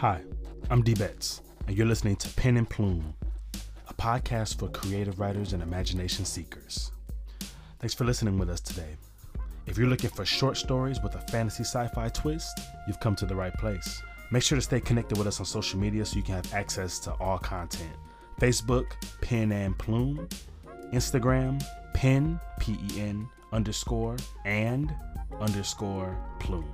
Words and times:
Hi, 0.00 0.22
I'm 0.70 0.80
D 0.80 0.94
Betts, 0.94 1.42
and 1.66 1.76
you're 1.76 1.86
listening 1.86 2.16
to 2.16 2.28
Pen 2.30 2.56
and 2.56 2.66
Plume, 2.66 3.12
a 3.86 3.92
podcast 3.92 4.58
for 4.58 4.68
creative 4.68 5.20
writers 5.20 5.52
and 5.52 5.62
imagination 5.62 6.24
seekers. 6.24 6.90
Thanks 7.80 7.92
for 7.92 8.06
listening 8.06 8.38
with 8.38 8.48
us 8.48 8.60
today. 8.60 8.96
If 9.66 9.76
you're 9.76 9.88
looking 9.88 10.08
for 10.08 10.24
short 10.24 10.56
stories 10.56 11.02
with 11.02 11.16
a 11.16 11.20
fantasy 11.30 11.64
sci 11.64 11.86
fi 11.88 12.08
twist, 12.08 12.60
you've 12.86 12.98
come 12.98 13.14
to 13.16 13.26
the 13.26 13.36
right 13.36 13.52
place. 13.58 14.02
Make 14.30 14.42
sure 14.42 14.56
to 14.56 14.62
stay 14.62 14.80
connected 14.80 15.18
with 15.18 15.26
us 15.26 15.38
on 15.38 15.44
social 15.44 15.78
media 15.78 16.06
so 16.06 16.16
you 16.16 16.22
can 16.22 16.36
have 16.36 16.54
access 16.54 16.98
to 17.00 17.12
all 17.20 17.36
content 17.36 17.92
Facebook, 18.40 18.86
Pen 19.20 19.52
and 19.52 19.76
Plume, 19.76 20.26
Instagram, 20.94 21.62
Pen, 21.92 22.40
P 22.58 22.78
E 22.94 23.02
N 23.02 23.28
underscore, 23.52 24.16
and 24.46 24.94
underscore 25.42 26.16
Plume. 26.38 26.72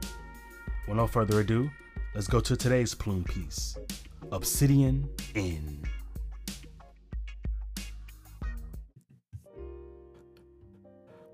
With 0.87 0.97
no 0.97 1.09
further 1.09 1.41
ado, 1.41 1.69
let's 2.17 2.29
go 2.29 2.41
to 2.41 2.57
today's 2.57 2.95
Plume 2.95 3.25
piece 3.25 3.77
Obsidian 4.33 5.07
Inn. 5.35 5.85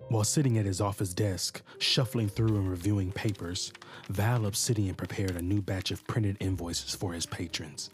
While 0.08 0.24
sitting 0.24 0.58
at 0.58 0.66
his 0.66 0.80
office 0.80 1.14
desk, 1.14 1.62
shuffling 1.78 2.28
through 2.28 2.56
and 2.56 2.68
reviewing 2.68 3.12
papers, 3.12 3.72
Val 4.08 4.44
Obsidian 4.44 4.96
prepared 4.96 5.36
a 5.36 5.40
new 5.42 5.62
batch 5.62 5.92
of 5.92 6.04
printed 6.08 6.36
invoices 6.40 6.96
for 6.96 7.12
his 7.12 7.26
patrons. 7.26 7.90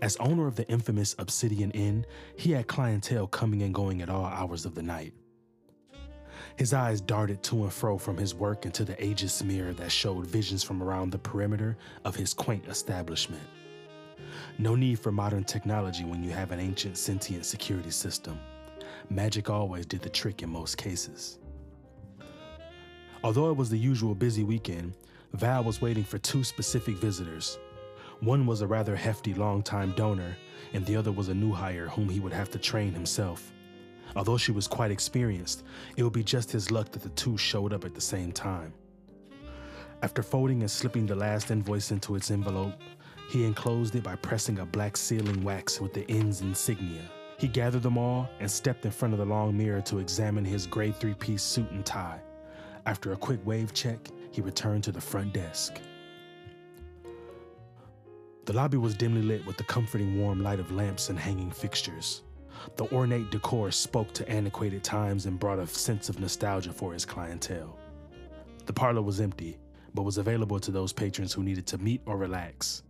As 0.00 0.16
owner 0.18 0.46
of 0.46 0.54
the 0.54 0.68
infamous 0.68 1.16
Obsidian 1.18 1.72
Inn, 1.72 2.06
he 2.36 2.52
had 2.52 2.68
clientele 2.68 3.26
coming 3.26 3.62
and 3.62 3.74
going 3.74 4.00
at 4.00 4.08
all 4.08 4.26
hours 4.26 4.64
of 4.64 4.76
the 4.76 4.82
night. 4.82 5.12
His 6.56 6.72
eyes 6.72 7.02
darted 7.02 7.42
to 7.44 7.64
and 7.64 7.72
fro 7.72 7.98
from 7.98 8.16
his 8.16 8.34
work 8.34 8.64
into 8.64 8.82
the 8.82 9.02
aegis 9.04 9.44
mirror 9.44 9.74
that 9.74 9.92
showed 9.92 10.26
visions 10.26 10.62
from 10.62 10.82
around 10.82 11.10
the 11.10 11.18
perimeter 11.18 11.76
of 12.04 12.16
his 12.16 12.32
quaint 12.32 12.66
establishment. 12.66 13.42
No 14.58 14.74
need 14.74 14.98
for 14.98 15.12
modern 15.12 15.44
technology 15.44 16.04
when 16.04 16.22
you 16.22 16.30
have 16.30 16.52
an 16.52 16.60
ancient 16.60 16.96
sentient 16.96 17.44
security 17.44 17.90
system. 17.90 18.40
Magic 19.10 19.50
always 19.50 19.84
did 19.84 20.00
the 20.00 20.08
trick 20.08 20.42
in 20.42 20.48
most 20.48 20.78
cases. 20.78 21.38
Although 23.22 23.50
it 23.50 23.56
was 23.56 23.68
the 23.68 23.78
usual 23.78 24.14
busy 24.14 24.42
weekend, 24.42 24.94
Val 25.34 25.62
was 25.62 25.82
waiting 25.82 26.04
for 26.04 26.16
two 26.18 26.42
specific 26.42 26.96
visitors. 26.96 27.58
One 28.20 28.46
was 28.46 28.62
a 28.62 28.66
rather 28.66 28.96
hefty 28.96 29.34
long-time 29.34 29.92
donor, 29.92 30.34
and 30.72 30.86
the 30.86 30.96
other 30.96 31.12
was 31.12 31.28
a 31.28 31.34
new 31.34 31.52
hire 31.52 31.88
whom 31.88 32.08
he 32.08 32.20
would 32.20 32.32
have 32.32 32.50
to 32.52 32.58
train 32.58 32.94
himself. 32.94 33.52
Although 34.16 34.38
she 34.38 34.50
was 34.50 34.66
quite 34.66 34.90
experienced, 34.90 35.62
it 35.96 36.02
would 36.02 36.14
be 36.14 36.24
just 36.24 36.50
his 36.50 36.70
luck 36.70 36.90
that 36.92 37.02
the 37.02 37.10
two 37.10 37.36
showed 37.36 37.74
up 37.74 37.84
at 37.84 37.94
the 37.94 38.00
same 38.00 38.32
time. 38.32 38.72
After 40.02 40.22
folding 40.22 40.62
and 40.62 40.70
slipping 40.70 41.06
the 41.06 41.14
last 41.14 41.50
invoice 41.50 41.90
into 41.90 42.16
its 42.16 42.30
envelope, 42.30 42.72
he 43.28 43.44
enclosed 43.44 43.94
it 43.94 44.02
by 44.02 44.16
pressing 44.16 44.58
a 44.58 44.64
black 44.64 44.96
sealing 44.96 45.44
wax 45.44 45.80
with 45.80 45.92
the 45.92 46.06
inn's 46.08 46.40
insignia. 46.40 47.02
He 47.38 47.48
gathered 47.48 47.82
them 47.82 47.98
all 47.98 48.28
and 48.40 48.50
stepped 48.50 48.86
in 48.86 48.90
front 48.90 49.12
of 49.12 49.18
the 49.18 49.26
long 49.26 49.56
mirror 49.56 49.82
to 49.82 49.98
examine 49.98 50.44
his 50.44 50.66
gray 50.66 50.92
three 50.92 51.14
piece 51.14 51.42
suit 51.42 51.70
and 51.70 51.84
tie. 51.84 52.20
After 52.86 53.12
a 53.12 53.16
quick 53.16 53.44
wave 53.44 53.74
check, 53.74 53.98
he 54.30 54.40
returned 54.40 54.84
to 54.84 54.92
the 54.92 55.00
front 55.00 55.34
desk. 55.34 55.80
The 58.46 58.52
lobby 58.52 58.76
was 58.78 58.94
dimly 58.94 59.22
lit 59.22 59.44
with 59.44 59.56
the 59.58 59.64
comforting 59.64 60.18
warm 60.18 60.42
light 60.42 60.60
of 60.60 60.70
lamps 60.70 61.10
and 61.10 61.18
hanging 61.18 61.50
fixtures. 61.50 62.22
The 62.74 62.92
ornate 62.92 63.30
decor 63.30 63.70
spoke 63.70 64.12
to 64.14 64.28
antiquated 64.28 64.82
times 64.82 65.26
and 65.26 65.38
brought 65.38 65.58
a 65.58 65.66
sense 65.66 66.08
of 66.08 66.18
nostalgia 66.18 66.72
for 66.72 66.92
his 66.92 67.04
clientele. 67.04 67.78
The 68.66 68.72
parlor 68.72 69.02
was 69.02 69.20
empty, 69.20 69.58
but 69.94 70.02
was 70.02 70.18
available 70.18 70.58
to 70.60 70.72
those 70.72 70.92
patrons 70.92 71.32
who 71.32 71.44
needed 71.44 71.66
to 71.68 71.78
meet 71.78 72.02
or 72.04 72.16
relax. 72.16 72.82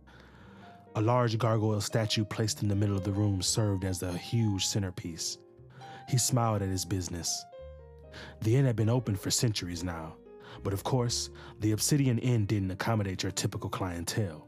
A 0.95 1.01
large 1.01 1.37
gargoyle 1.37 1.79
statue 1.79 2.25
placed 2.25 2.63
in 2.63 2.67
the 2.67 2.75
middle 2.75 2.97
of 2.97 3.03
the 3.03 3.11
room 3.11 3.41
served 3.41 3.85
as 3.85 3.99
the 3.99 4.11
huge 4.11 4.65
centerpiece. 4.65 5.37
He 6.09 6.17
smiled 6.17 6.63
at 6.63 6.69
his 6.69 6.85
business. 6.85 7.45
The 8.41 8.55
inn 8.55 8.65
had 8.65 8.75
been 8.75 8.89
open 8.89 9.15
for 9.15 9.29
centuries 9.29 9.83
now, 9.83 10.15
but 10.63 10.73
of 10.73 10.83
course, 10.83 11.29
the 11.59 11.71
Obsidian 11.71 12.17
Inn 12.17 12.45
didn't 12.45 12.71
accommodate 12.71 13.21
your 13.21 13.31
typical 13.31 13.69
clientele. 13.69 14.47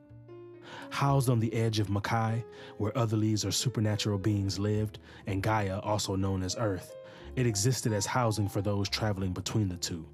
Housed 0.89 1.29
on 1.29 1.39
the 1.39 1.53
edge 1.53 1.79
of 1.79 1.87
Makai, 1.87 2.43
where 2.77 2.91
otherlies 2.93 3.45
or 3.45 3.51
supernatural 3.51 4.17
beings 4.17 4.59
lived, 4.59 4.99
and 5.27 5.43
Gaia, 5.43 5.79
also 5.79 6.15
known 6.15 6.43
as 6.43 6.55
Earth, 6.57 6.95
it 7.35 7.45
existed 7.45 7.93
as 7.93 8.05
housing 8.05 8.49
for 8.49 8.61
those 8.61 8.89
traveling 8.89 9.31
between 9.31 9.69
the 9.69 9.77
two. 9.77 10.05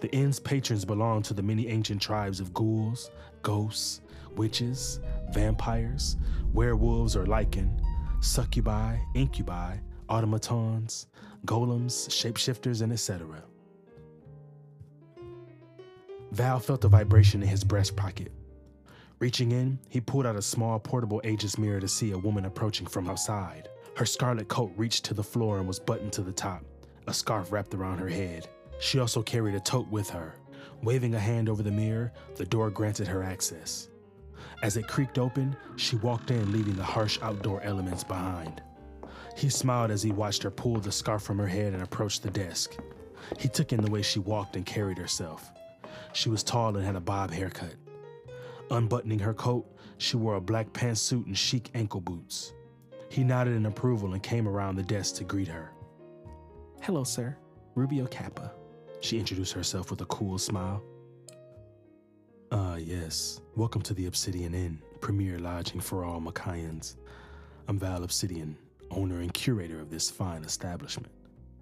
The 0.00 0.10
inn's 0.14 0.38
patrons 0.38 0.84
belonged 0.84 1.24
to 1.26 1.34
the 1.34 1.42
many 1.42 1.68
ancient 1.68 2.00
tribes 2.00 2.40
of 2.40 2.54
ghouls, 2.54 3.10
ghosts, 3.42 4.00
witches, 4.36 5.00
vampires, 5.30 6.16
werewolves 6.52 7.16
or 7.16 7.26
Lycan, 7.26 7.80
succubi, 8.20 8.96
incubi, 9.14 9.76
automatons, 10.08 11.06
golems, 11.44 12.08
shapeshifters, 12.08 12.82
and 12.82 12.92
etc. 12.92 13.42
Val 16.30 16.60
felt 16.60 16.84
a 16.84 16.88
vibration 16.88 17.42
in 17.42 17.48
his 17.48 17.64
breast 17.64 17.96
pocket. 17.96 18.32
Reaching 19.20 19.50
in, 19.50 19.80
he 19.88 20.00
pulled 20.00 20.26
out 20.26 20.36
a 20.36 20.42
small 20.42 20.78
portable 20.78 21.20
Aegis 21.24 21.58
mirror 21.58 21.80
to 21.80 21.88
see 21.88 22.12
a 22.12 22.18
woman 22.18 22.44
approaching 22.44 22.86
from 22.86 23.10
outside. 23.10 23.68
Her 23.96 24.06
scarlet 24.06 24.46
coat 24.46 24.72
reached 24.76 25.04
to 25.06 25.14
the 25.14 25.24
floor 25.24 25.58
and 25.58 25.66
was 25.66 25.80
buttoned 25.80 26.12
to 26.12 26.22
the 26.22 26.32
top, 26.32 26.62
a 27.08 27.14
scarf 27.14 27.50
wrapped 27.50 27.74
around 27.74 27.98
her 27.98 28.08
head. 28.08 28.48
She 28.78 29.00
also 29.00 29.20
carried 29.22 29.56
a 29.56 29.60
tote 29.60 29.88
with 29.88 30.08
her. 30.10 30.36
Waving 30.84 31.16
a 31.16 31.18
hand 31.18 31.48
over 31.48 31.64
the 31.64 31.70
mirror, 31.70 32.12
the 32.36 32.44
door 32.44 32.70
granted 32.70 33.08
her 33.08 33.24
access. 33.24 33.88
As 34.62 34.76
it 34.76 34.86
creaked 34.86 35.18
open, 35.18 35.56
she 35.74 35.96
walked 35.96 36.30
in, 36.30 36.52
leaving 36.52 36.76
the 36.76 36.84
harsh 36.84 37.18
outdoor 37.20 37.60
elements 37.62 38.04
behind. 38.04 38.62
He 39.36 39.48
smiled 39.48 39.90
as 39.90 40.02
he 40.02 40.12
watched 40.12 40.44
her 40.44 40.50
pull 40.50 40.78
the 40.78 40.92
scarf 40.92 41.22
from 41.22 41.38
her 41.38 41.46
head 41.48 41.72
and 41.72 41.82
approach 41.82 42.20
the 42.20 42.30
desk. 42.30 42.76
He 43.36 43.48
took 43.48 43.72
in 43.72 43.80
the 43.80 43.90
way 43.90 44.02
she 44.02 44.20
walked 44.20 44.54
and 44.54 44.64
carried 44.64 44.98
herself. 44.98 45.50
She 46.12 46.28
was 46.28 46.44
tall 46.44 46.76
and 46.76 46.86
had 46.86 46.94
a 46.94 47.00
bob 47.00 47.32
haircut. 47.32 47.74
Unbuttoning 48.70 49.18
her 49.20 49.32
coat, 49.32 49.66
she 49.96 50.16
wore 50.18 50.34
a 50.34 50.40
black 50.40 50.70
pantsuit 50.74 51.26
and 51.26 51.36
chic 51.36 51.70
ankle 51.74 52.00
boots. 52.00 52.52
He 53.08 53.24
nodded 53.24 53.56
in 53.56 53.64
approval 53.64 54.12
and 54.12 54.22
came 54.22 54.46
around 54.46 54.76
the 54.76 54.82
desk 54.82 55.14
to 55.16 55.24
greet 55.24 55.48
her. 55.48 55.72
Hello, 56.82 57.02
sir. 57.02 57.36
Ruby 57.74 57.96
Okapa. 57.96 58.50
She 59.00 59.18
introduced 59.18 59.54
herself 59.54 59.90
with 59.90 60.02
a 60.02 60.06
cool 60.06 60.36
smile. 60.36 60.82
Ah, 62.52 62.72
uh, 62.72 62.76
yes. 62.76 63.40
Welcome 63.56 63.80
to 63.82 63.94
the 63.94 64.06
Obsidian 64.06 64.54
Inn, 64.54 64.82
premier 65.00 65.38
lodging 65.38 65.80
for 65.80 66.04
all 66.04 66.20
Makaians. 66.20 66.96
I'm 67.68 67.78
Val 67.78 68.04
Obsidian, 68.04 68.56
owner 68.90 69.20
and 69.20 69.32
curator 69.32 69.80
of 69.80 69.90
this 69.90 70.10
fine 70.10 70.44
establishment. 70.44 71.12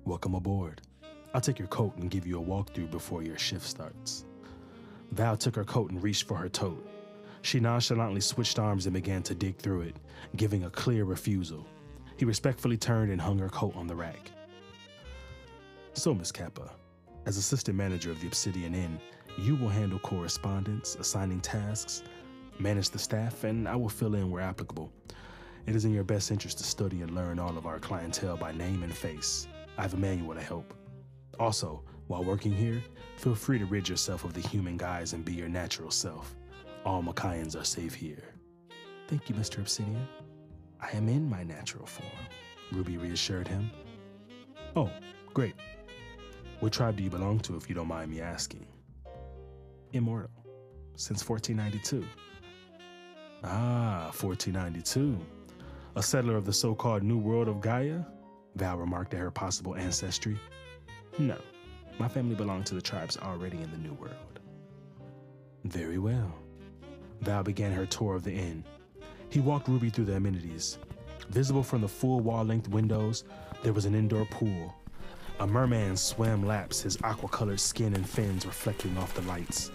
Welcome 0.04 0.34
aboard. 0.34 0.82
I'll 1.34 1.40
take 1.40 1.58
your 1.58 1.68
coat 1.68 1.96
and 1.98 2.10
give 2.10 2.26
you 2.26 2.40
a 2.40 2.44
walkthrough 2.44 2.90
before 2.90 3.22
your 3.22 3.38
shift 3.38 3.64
starts. 3.64 4.24
Val 5.12 5.36
took 5.36 5.54
her 5.54 5.64
coat 5.64 5.90
and 5.90 6.02
reached 6.02 6.26
for 6.26 6.36
her 6.36 6.48
tote. 6.48 6.84
She 7.46 7.60
nonchalantly 7.60 8.20
switched 8.20 8.58
arms 8.58 8.86
and 8.86 8.92
began 8.92 9.22
to 9.22 9.32
dig 9.32 9.56
through 9.56 9.82
it, 9.82 9.94
giving 10.34 10.64
a 10.64 10.70
clear 10.70 11.04
refusal. 11.04 11.64
He 12.16 12.24
respectfully 12.24 12.76
turned 12.76 13.12
and 13.12 13.20
hung 13.20 13.38
her 13.38 13.48
coat 13.48 13.76
on 13.76 13.86
the 13.86 13.94
rack. 13.94 14.32
So, 15.92 16.12
Miss 16.12 16.32
Kappa, 16.32 16.72
as 17.24 17.36
assistant 17.36 17.78
manager 17.78 18.10
of 18.10 18.20
the 18.20 18.26
Obsidian 18.26 18.74
Inn, 18.74 18.98
you 19.38 19.54
will 19.54 19.68
handle 19.68 20.00
correspondence, 20.00 20.96
assigning 20.96 21.40
tasks, 21.40 22.02
manage 22.58 22.90
the 22.90 22.98
staff, 22.98 23.44
and 23.44 23.68
I 23.68 23.76
will 23.76 23.88
fill 23.88 24.16
in 24.16 24.28
where 24.28 24.42
applicable. 24.42 24.90
It 25.66 25.76
is 25.76 25.84
in 25.84 25.94
your 25.94 26.02
best 26.02 26.32
interest 26.32 26.58
to 26.58 26.64
study 26.64 27.02
and 27.02 27.14
learn 27.14 27.38
all 27.38 27.56
of 27.56 27.64
our 27.64 27.78
clientele 27.78 28.36
by 28.36 28.50
name 28.50 28.82
and 28.82 28.92
face. 28.92 29.46
I 29.78 29.82
have 29.82 29.94
a 29.94 29.98
manual 29.98 30.34
to 30.34 30.42
help. 30.42 30.74
Also, 31.38 31.84
while 32.08 32.24
working 32.24 32.52
here, 32.52 32.82
feel 33.18 33.36
free 33.36 33.60
to 33.60 33.66
rid 33.66 33.88
yourself 33.88 34.24
of 34.24 34.34
the 34.34 34.40
human 34.40 34.76
guise 34.76 35.12
and 35.12 35.24
be 35.24 35.34
your 35.34 35.48
natural 35.48 35.92
self. 35.92 36.34
All 36.86 37.02
Makaians 37.02 37.60
are 37.60 37.64
safe 37.64 37.94
here. 37.94 38.22
Thank 39.08 39.28
you, 39.28 39.34
Mr. 39.34 39.58
Obsidian. 39.58 40.06
I 40.80 40.96
am 40.96 41.08
in 41.08 41.28
my 41.28 41.42
natural 41.42 41.84
form, 41.84 42.08
Ruby 42.70 42.96
reassured 42.96 43.48
him. 43.48 43.72
Oh, 44.76 44.92
great. 45.34 45.54
What 46.60 46.72
tribe 46.72 46.96
do 46.96 47.02
you 47.02 47.10
belong 47.10 47.40
to, 47.40 47.56
if 47.56 47.68
you 47.68 47.74
don't 47.74 47.88
mind 47.88 48.12
me 48.12 48.20
asking? 48.20 48.66
Immortal. 49.94 50.30
Since 50.94 51.28
1492. 51.28 52.06
Ah, 53.42 54.12
1492. 54.16 55.18
A 55.96 56.02
settler 56.02 56.36
of 56.36 56.44
the 56.44 56.52
so 56.52 56.72
called 56.72 57.02
New 57.02 57.18
World 57.18 57.48
of 57.48 57.60
Gaia? 57.60 58.02
Val 58.54 58.76
remarked 58.76 59.12
at 59.12 59.18
her 59.18 59.32
possible 59.32 59.74
ancestry. 59.74 60.38
No, 61.18 61.36
my 61.98 62.06
family 62.06 62.36
belonged 62.36 62.66
to 62.66 62.76
the 62.76 62.80
tribes 62.80 63.16
already 63.16 63.60
in 63.60 63.72
the 63.72 63.78
New 63.78 63.94
World. 63.94 64.38
Very 65.64 65.98
well. 65.98 66.32
Val 67.20 67.42
began 67.42 67.72
her 67.72 67.86
tour 67.86 68.14
of 68.14 68.24
the 68.24 68.32
inn. 68.32 68.64
He 69.30 69.40
walked 69.40 69.68
Ruby 69.68 69.90
through 69.90 70.06
the 70.06 70.16
amenities. 70.16 70.78
Visible 71.30 71.62
from 71.62 71.80
the 71.80 71.88
full 71.88 72.20
wall 72.20 72.44
length 72.44 72.68
windows, 72.68 73.24
there 73.62 73.72
was 73.72 73.84
an 73.84 73.94
indoor 73.94 74.24
pool. 74.26 74.74
A 75.40 75.46
merman 75.46 75.96
swam 75.96 76.46
laps, 76.46 76.82
his 76.82 76.96
aqua 77.02 77.28
colored 77.28 77.60
skin 77.60 77.94
and 77.94 78.08
fins 78.08 78.46
reflecting 78.46 78.96
off 78.96 79.14
the 79.14 79.22
lights. 79.22 79.70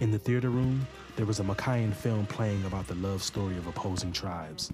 In 0.00 0.10
the 0.10 0.18
theater 0.18 0.50
room, 0.50 0.86
there 1.16 1.26
was 1.26 1.40
a 1.40 1.44
Makaian 1.44 1.94
film 1.94 2.26
playing 2.26 2.64
about 2.64 2.86
the 2.86 2.96
love 2.96 3.22
story 3.22 3.56
of 3.56 3.66
opposing 3.66 4.12
tribes. 4.12 4.72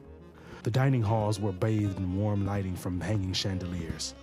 The 0.62 0.70
dining 0.70 1.02
halls 1.02 1.40
were 1.40 1.52
bathed 1.52 1.98
in 1.98 2.16
warm 2.16 2.46
lighting 2.46 2.76
from 2.76 3.00
hanging 3.00 3.32
chandeliers. 3.32 4.14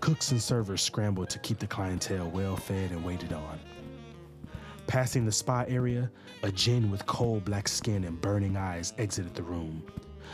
Cooks 0.00 0.30
and 0.30 0.40
servers 0.40 0.82
scrambled 0.82 1.30
to 1.30 1.38
keep 1.38 1.58
the 1.58 1.66
clientele 1.66 2.30
well 2.30 2.56
fed 2.56 2.90
and 2.90 3.04
waited 3.04 3.32
on. 3.32 3.58
Passing 4.86 5.26
the 5.26 5.32
spa 5.32 5.64
area, 5.66 6.10
a 6.44 6.52
jinn 6.52 6.90
with 6.90 7.06
coal 7.06 7.40
black 7.40 7.66
skin 7.66 8.04
and 8.04 8.20
burning 8.20 8.56
eyes 8.56 8.92
exited 8.98 9.34
the 9.34 9.42
room. 9.42 9.82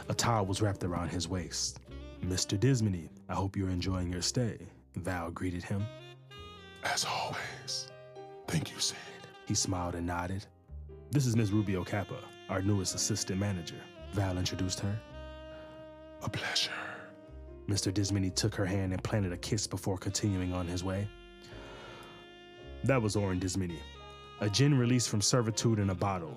A 0.09 0.15
towel 0.15 0.45
was 0.45 0.61
wrapped 0.61 0.85
around 0.85 1.09
his 1.09 1.27
waist. 1.27 1.81
Mr. 2.23 2.61
Dismony, 2.61 3.09
I 3.29 3.35
hope 3.35 3.57
you're 3.57 3.71
enjoying 3.71 4.13
your 4.13 4.23
stay, 4.23 4.59
Val 4.97 5.31
greeted 5.31 5.63
him. 5.63 5.85
As 6.85 7.05
always. 7.05 7.91
Thank 8.47 8.71
you, 8.71 8.79
Sid. 8.79 8.99
He 9.47 9.55
smiled 9.55 9.95
and 9.95 10.07
nodded. 10.07 10.45
This 11.11 11.27
is 11.27 11.35
Miss 11.35 11.51
Ruby 11.51 11.73
Okapa, 11.73 12.19
our 12.51 12.61
newest 12.61 12.95
assistant 12.95 13.41
manager. 13.41 13.81
Val 14.13 14.37
introduced 14.37 14.81
her. 14.81 15.01
A 16.23 16.29
pleasure. 16.29 16.71
Mr. 17.69 17.93
Dismony 17.93 18.31
took 18.31 18.55
her 18.55 18.67
hand 18.67 18.93
and 18.93 19.03
planted 19.03 19.33
a 19.33 19.37
kiss 19.37 19.67
before 19.67 19.97
continuing 19.97 20.53
on 20.53 20.67
his 20.67 20.85
way. 20.85 21.09
That 22.85 23.01
was 23.01 23.17
Orin 23.17 23.39
Dismony, 23.39 23.79
a 24.43 24.51
jinn 24.51 24.77
released 24.77 25.09
from 25.09 25.23
servitude 25.23 25.79
in 25.79 25.91
a 25.91 25.95
bottle. 25.95 26.37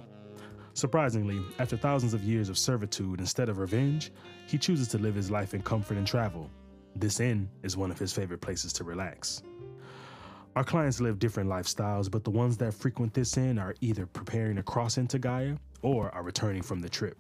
Surprisingly, 0.76 1.42
after 1.58 1.76
thousands 1.76 2.14
of 2.14 2.24
years 2.24 2.50
of 2.50 2.58
servitude, 2.58 3.20
instead 3.20 3.50
of 3.50 3.58
revenge, 3.58 4.12
he 4.46 4.60
chooses 4.60 4.88
to 4.88 5.00
live 5.00 5.16
his 5.16 5.32
life 5.32 5.56
in 5.56 5.62
comfort 5.64 5.98
and 5.98 6.06
travel. 6.06 6.48
This 6.96 7.20
inn 7.20 7.50
is 7.64 7.76
one 7.76 7.90
of 7.90 7.98
his 7.98 8.14
favorite 8.14 8.42
places 8.42 8.72
to 8.74 8.84
relax. 8.84 9.42
Our 10.56 10.64
clients 10.64 11.02
live 11.02 11.18
different 11.18 11.50
lifestyles, 11.50 12.12
but 12.12 12.24
the 12.24 12.30
ones 12.30 12.58
that 12.58 12.76
frequent 12.76 13.12
this 13.12 13.38
inn 13.38 13.58
are 13.58 13.74
either 13.82 14.06
preparing 14.06 14.58
to 14.58 14.64
cross 14.64 15.00
into 15.00 15.18
Gaia 15.18 15.56
or 15.82 16.14
are 16.14 16.22
returning 16.22 16.62
from 16.62 16.82
the 16.82 16.90
trip. 16.90 17.18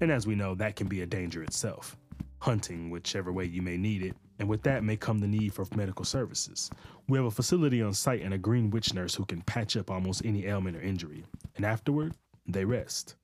And 0.00 0.10
as 0.10 0.26
we 0.26 0.34
know, 0.34 0.54
that 0.54 0.76
can 0.76 0.88
be 0.88 1.02
a 1.02 1.06
danger 1.06 1.42
itself. 1.42 1.94
Hunting, 2.38 2.88
whichever 2.88 3.32
way 3.32 3.44
you 3.44 3.60
may 3.60 3.76
need 3.76 4.02
it, 4.02 4.16
and 4.38 4.48
with 4.48 4.62
that 4.62 4.84
may 4.84 4.96
come 4.96 5.18
the 5.18 5.26
need 5.26 5.54
for 5.54 5.66
medical 5.74 6.04
services. 6.04 6.70
We 7.08 7.18
have 7.18 7.26
a 7.26 7.30
facility 7.30 7.82
on 7.82 7.94
site 7.94 8.22
and 8.22 8.34
a 8.34 8.38
green 8.38 8.70
witch 8.70 8.94
nurse 8.94 9.14
who 9.14 9.24
can 9.24 9.42
patch 9.42 9.76
up 9.76 9.90
almost 9.90 10.24
any 10.24 10.46
ailment 10.46 10.76
or 10.76 10.82
injury, 10.82 11.24
and 11.56 11.64
afterward, 11.64 12.14
they 12.46 12.64
rest. 12.64 13.16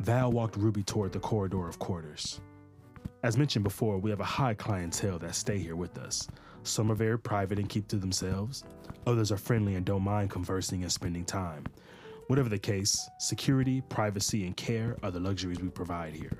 Val 0.00 0.32
walked 0.32 0.56
Ruby 0.56 0.82
toward 0.82 1.12
the 1.12 1.20
corridor 1.20 1.68
of 1.68 1.78
quarters. 1.78 2.40
As 3.22 3.38
mentioned 3.38 3.64
before, 3.64 3.98
we 3.98 4.10
have 4.10 4.20
a 4.20 4.24
high 4.24 4.54
clientele 4.54 5.18
that 5.20 5.34
stay 5.34 5.58
here 5.58 5.76
with 5.76 5.96
us. 5.98 6.28
Some 6.62 6.90
are 6.90 6.94
very 6.94 7.18
private 7.18 7.58
and 7.58 7.68
keep 7.68 7.88
to 7.88 7.96
themselves. 7.96 8.64
Others 9.06 9.32
are 9.32 9.36
friendly 9.36 9.76
and 9.76 9.84
don't 9.84 10.02
mind 10.02 10.30
conversing 10.30 10.82
and 10.82 10.92
spending 10.92 11.24
time. 11.24 11.64
Whatever 12.28 12.48
the 12.48 12.58
case, 12.58 13.08
security, 13.18 13.82
privacy, 13.88 14.46
and 14.46 14.56
care 14.56 14.96
are 15.02 15.10
the 15.10 15.20
luxuries 15.20 15.60
we 15.60 15.68
provide 15.68 16.14
here. 16.14 16.38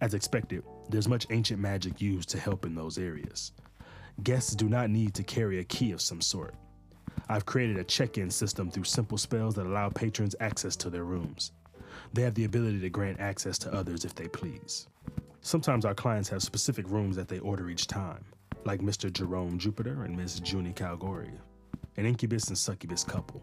As 0.00 0.14
expected, 0.14 0.62
there's 0.90 1.08
much 1.08 1.26
ancient 1.30 1.60
magic 1.60 2.00
used 2.00 2.28
to 2.30 2.38
help 2.38 2.64
in 2.66 2.74
those 2.74 2.98
areas. 2.98 3.52
Guests 4.22 4.54
do 4.54 4.68
not 4.68 4.90
need 4.90 5.14
to 5.14 5.22
carry 5.22 5.60
a 5.60 5.64
key 5.64 5.92
of 5.92 6.00
some 6.00 6.20
sort. 6.20 6.54
I've 7.28 7.46
created 7.46 7.78
a 7.78 7.84
check 7.84 8.18
in 8.18 8.30
system 8.30 8.70
through 8.70 8.84
simple 8.84 9.16
spells 9.16 9.54
that 9.54 9.66
allow 9.66 9.88
patrons 9.88 10.34
access 10.40 10.76
to 10.76 10.90
their 10.90 11.04
rooms. 11.04 11.52
They 12.12 12.22
have 12.22 12.34
the 12.34 12.44
ability 12.44 12.80
to 12.80 12.90
grant 12.90 13.20
access 13.20 13.56
to 13.58 13.72
others 13.72 14.04
if 14.04 14.14
they 14.14 14.28
please. 14.28 14.88
Sometimes 15.40 15.84
our 15.84 15.94
clients 15.94 16.28
have 16.28 16.42
specific 16.42 16.88
rooms 16.90 17.16
that 17.16 17.28
they 17.28 17.38
order 17.38 17.70
each 17.70 17.86
time, 17.86 18.24
like 18.64 18.80
Mr. 18.80 19.12
Jerome 19.12 19.58
Jupiter 19.58 20.04
and 20.04 20.16
Miss 20.16 20.40
Junie 20.44 20.72
Calgary, 20.72 21.32
an 21.96 22.04
incubus 22.04 22.48
and 22.48 22.58
succubus 22.58 23.04
couple. 23.04 23.42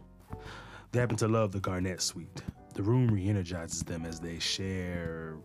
They 0.92 1.00
happen 1.00 1.18
to 1.18 1.28
love 1.28 1.52
the 1.52 1.60
Garnet 1.60 2.02
Suite. 2.02 2.44
The 2.74 2.84
room 2.84 3.08
re 3.08 3.28
energizes 3.28 3.84
them 3.84 4.06
as 4.06 4.20
they 4.20 4.38
share 4.38 5.38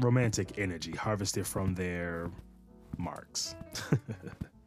romantic 0.00 0.58
energy 0.58 0.92
harvested 0.92 1.46
from 1.46 1.74
their 1.74 2.30
marks. 2.98 3.54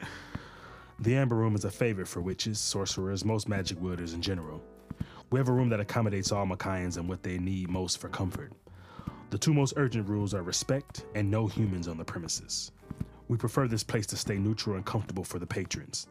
the 1.00 1.16
Amber 1.16 1.36
Room 1.36 1.56
is 1.56 1.66
a 1.66 1.72
favorite 1.72 2.08
for 2.08 2.22
witches, 2.22 2.60
sorcerers, 2.60 3.26
most 3.26 3.48
magic 3.48 3.82
wielders 3.82 4.14
in 4.14 4.22
general. 4.22 4.62
We 5.30 5.40
have 5.40 5.50
a 5.50 5.54
room 5.54 5.70
that 5.70 5.80
accommodates 5.80 6.32
all 6.32 6.46
Makaians 6.46 6.98
and 6.98 7.10
what 7.10 7.24
they 7.24 7.38
need 7.40 7.70
most 7.70 8.00
for 8.00 8.10
comfort. 8.10 8.54
The 9.32 9.38
two 9.38 9.54
most 9.54 9.74
urgent 9.78 10.08
rules 10.08 10.34
are 10.36 10.44
respect 10.44 11.06
and 11.16 11.30
no 11.30 11.48
humans 11.48 11.88
on 11.88 11.98
the 11.98 12.06
premises. 12.06 12.72
We 13.28 13.38
prefer 13.38 13.68
this 13.68 13.84
place 13.84 14.06
to 14.08 14.16
stay 14.16 14.38
neutral 14.38 14.76
and 14.76 14.86
comfortable 14.86 15.24
for 15.24 15.40
the 15.40 15.48
patrons. 15.48 16.08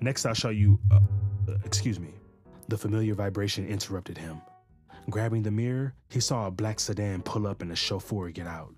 Next, 0.00 0.24
I'll 0.24 0.34
show 0.34 0.48
you. 0.48 0.78
Uh, 0.90 1.00
excuse 1.64 2.00
me. 2.00 2.14
The 2.68 2.78
familiar 2.78 3.14
vibration 3.14 3.66
interrupted 3.66 4.16
him. 4.16 4.40
Grabbing 5.10 5.42
the 5.42 5.50
mirror, 5.50 5.94
he 6.08 6.20
saw 6.20 6.46
a 6.46 6.50
black 6.50 6.80
sedan 6.80 7.22
pull 7.22 7.46
up 7.46 7.60
and 7.60 7.70
a 7.72 7.76
chauffeur 7.76 8.30
get 8.30 8.46
out. 8.46 8.74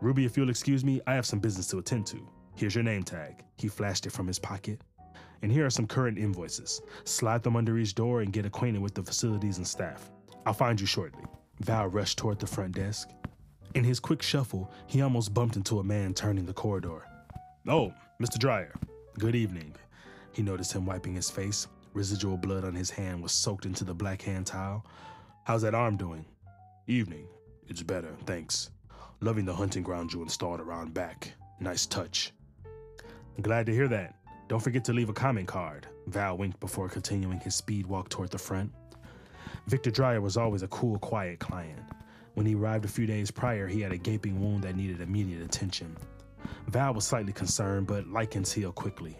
Ruby, 0.00 0.24
if 0.24 0.36
you'll 0.36 0.50
excuse 0.50 0.84
me, 0.84 1.00
I 1.06 1.14
have 1.14 1.26
some 1.26 1.40
business 1.40 1.66
to 1.68 1.78
attend 1.78 2.06
to. 2.08 2.28
Here's 2.54 2.74
your 2.74 2.84
name 2.84 3.02
tag. 3.02 3.42
He 3.56 3.68
flashed 3.68 4.06
it 4.06 4.12
from 4.12 4.26
his 4.26 4.38
pocket. 4.38 4.80
And 5.42 5.50
here 5.50 5.66
are 5.66 5.70
some 5.70 5.86
current 5.86 6.18
invoices. 6.18 6.80
Slide 7.04 7.42
them 7.42 7.56
under 7.56 7.76
each 7.76 7.94
door 7.94 8.20
and 8.20 8.32
get 8.32 8.46
acquainted 8.46 8.80
with 8.80 8.94
the 8.94 9.02
facilities 9.02 9.58
and 9.58 9.66
staff. 9.66 10.10
I'll 10.46 10.54
find 10.54 10.80
you 10.80 10.86
shortly. 10.86 11.24
Val 11.60 11.88
rushed 11.88 12.18
toward 12.18 12.38
the 12.38 12.46
front 12.46 12.74
desk. 12.74 13.10
In 13.74 13.84
his 13.84 14.00
quick 14.00 14.22
shuffle, 14.22 14.70
he 14.86 15.02
almost 15.02 15.34
bumped 15.34 15.56
into 15.56 15.80
a 15.80 15.84
man 15.84 16.14
turning 16.14 16.46
the 16.46 16.52
corridor. 16.52 17.04
Oh, 17.68 17.92
Mr. 18.22 18.38
Dreyer. 18.38 18.74
Good 19.18 19.34
evening. 19.34 19.74
He 20.32 20.42
noticed 20.42 20.72
him 20.72 20.86
wiping 20.86 21.14
his 21.14 21.30
face. 21.30 21.66
Residual 21.94 22.36
blood 22.36 22.64
on 22.64 22.74
his 22.74 22.90
hand 22.90 23.22
was 23.22 23.32
soaked 23.32 23.66
into 23.66 23.84
the 23.84 23.94
black 23.94 24.22
hand 24.22 24.46
towel. 24.46 24.86
How's 25.46 25.62
that 25.62 25.76
arm 25.76 25.96
doing? 25.96 26.24
Evening. 26.88 27.28
It's 27.68 27.80
better, 27.80 28.16
thanks. 28.24 28.70
Loving 29.20 29.44
the 29.44 29.54
hunting 29.54 29.84
ground 29.84 30.12
you 30.12 30.20
installed 30.22 30.58
around 30.58 30.92
back. 30.92 31.34
Nice 31.60 31.86
touch. 31.86 32.32
Glad 33.42 33.66
to 33.66 33.72
hear 33.72 33.86
that. 33.86 34.16
Don't 34.48 34.60
forget 34.60 34.84
to 34.86 34.92
leave 34.92 35.08
a 35.08 35.12
comment 35.12 35.46
card. 35.46 35.86
Val 36.08 36.36
winked 36.36 36.58
before 36.58 36.88
continuing 36.88 37.38
his 37.38 37.54
speed 37.54 37.86
walk 37.86 38.08
toward 38.08 38.32
the 38.32 38.38
front. 38.38 38.72
Victor 39.68 39.92
Dreyer 39.92 40.20
was 40.20 40.36
always 40.36 40.64
a 40.64 40.68
cool, 40.68 40.98
quiet 40.98 41.38
client. 41.38 41.78
When 42.34 42.44
he 42.44 42.56
arrived 42.56 42.84
a 42.84 42.88
few 42.88 43.06
days 43.06 43.30
prior, 43.30 43.68
he 43.68 43.80
had 43.80 43.92
a 43.92 43.98
gaping 43.98 44.40
wound 44.40 44.64
that 44.64 44.74
needed 44.74 45.00
immediate 45.00 45.42
attention. 45.42 45.96
Val 46.66 46.92
was 46.92 47.06
slightly 47.06 47.32
concerned, 47.32 47.86
but 47.86 48.06
Lycans 48.06 48.52
heal 48.52 48.72
quickly. 48.72 49.16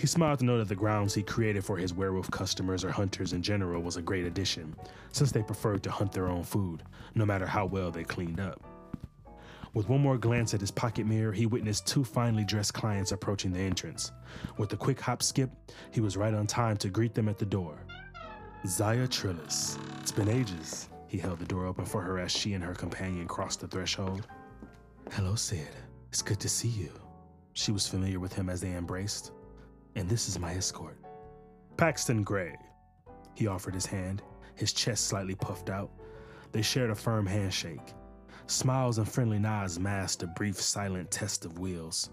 He 0.00 0.06
smiled 0.06 0.38
to 0.38 0.46
know 0.46 0.56
that 0.56 0.68
the 0.68 0.74
grounds 0.74 1.12
he 1.12 1.22
created 1.22 1.62
for 1.62 1.76
his 1.76 1.92
werewolf 1.92 2.30
customers 2.30 2.84
or 2.84 2.90
hunters 2.90 3.34
in 3.34 3.42
general 3.42 3.82
was 3.82 3.98
a 3.98 4.02
great 4.02 4.24
addition, 4.24 4.74
since 5.12 5.30
they 5.30 5.42
preferred 5.42 5.82
to 5.82 5.90
hunt 5.90 6.10
their 6.10 6.28
own 6.28 6.42
food, 6.42 6.82
no 7.14 7.26
matter 7.26 7.44
how 7.44 7.66
well 7.66 7.90
they 7.90 8.02
cleaned 8.02 8.40
up. 8.40 8.64
With 9.74 9.90
one 9.90 10.00
more 10.00 10.16
glance 10.16 10.54
at 10.54 10.60
his 10.62 10.70
pocket 10.70 11.04
mirror, 11.04 11.32
he 11.32 11.44
witnessed 11.44 11.86
two 11.86 12.02
finely 12.02 12.44
dressed 12.44 12.72
clients 12.72 13.12
approaching 13.12 13.52
the 13.52 13.60
entrance. 13.60 14.10
With 14.56 14.72
a 14.72 14.76
quick 14.78 14.98
hop 14.98 15.22
skip, 15.22 15.50
he 15.90 16.00
was 16.00 16.16
right 16.16 16.32
on 16.32 16.46
time 16.46 16.78
to 16.78 16.88
greet 16.88 17.12
them 17.12 17.28
at 17.28 17.36
the 17.36 17.44
door. 17.44 17.84
Zaya 18.66 19.06
Trillis. 19.06 19.78
It's 20.00 20.12
been 20.12 20.30
ages. 20.30 20.88
He 21.08 21.18
held 21.18 21.40
the 21.40 21.44
door 21.44 21.66
open 21.66 21.84
for 21.84 22.00
her 22.00 22.18
as 22.18 22.32
she 22.32 22.54
and 22.54 22.64
her 22.64 22.74
companion 22.74 23.28
crossed 23.28 23.60
the 23.60 23.68
threshold. 23.68 24.26
Hello, 25.10 25.34
Sid. 25.34 25.68
It's 26.08 26.22
good 26.22 26.40
to 26.40 26.48
see 26.48 26.68
you. 26.68 26.90
She 27.52 27.70
was 27.70 27.86
familiar 27.86 28.18
with 28.18 28.32
him 28.32 28.48
as 28.48 28.62
they 28.62 28.72
embraced. 28.72 29.32
And 29.96 30.08
this 30.08 30.28
is 30.28 30.38
my 30.38 30.54
escort. 30.54 30.98
Paxton 31.76 32.22
Gray. 32.22 32.56
He 33.34 33.46
offered 33.46 33.74
his 33.74 33.86
hand, 33.86 34.22
his 34.54 34.72
chest 34.72 35.06
slightly 35.06 35.34
puffed 35.34 35.70
out. 35.70 35.90
They 36.52 36.62
shared 36.62 36.90
a 36.90 36.94
firm 36.94 37.26
handshake. 37.26 37.94
Smiles 38.46 38.98
and 38.98 39.08
friendly 39.08 39.38
nods 39.38 39.78
masked 39.78 40.22
a 40.22 40.26
brief, 40.26 40.60
silent 40.60 41.10
test 41.10 41.44
of 41.44 41.58
wills. 41.58 42.10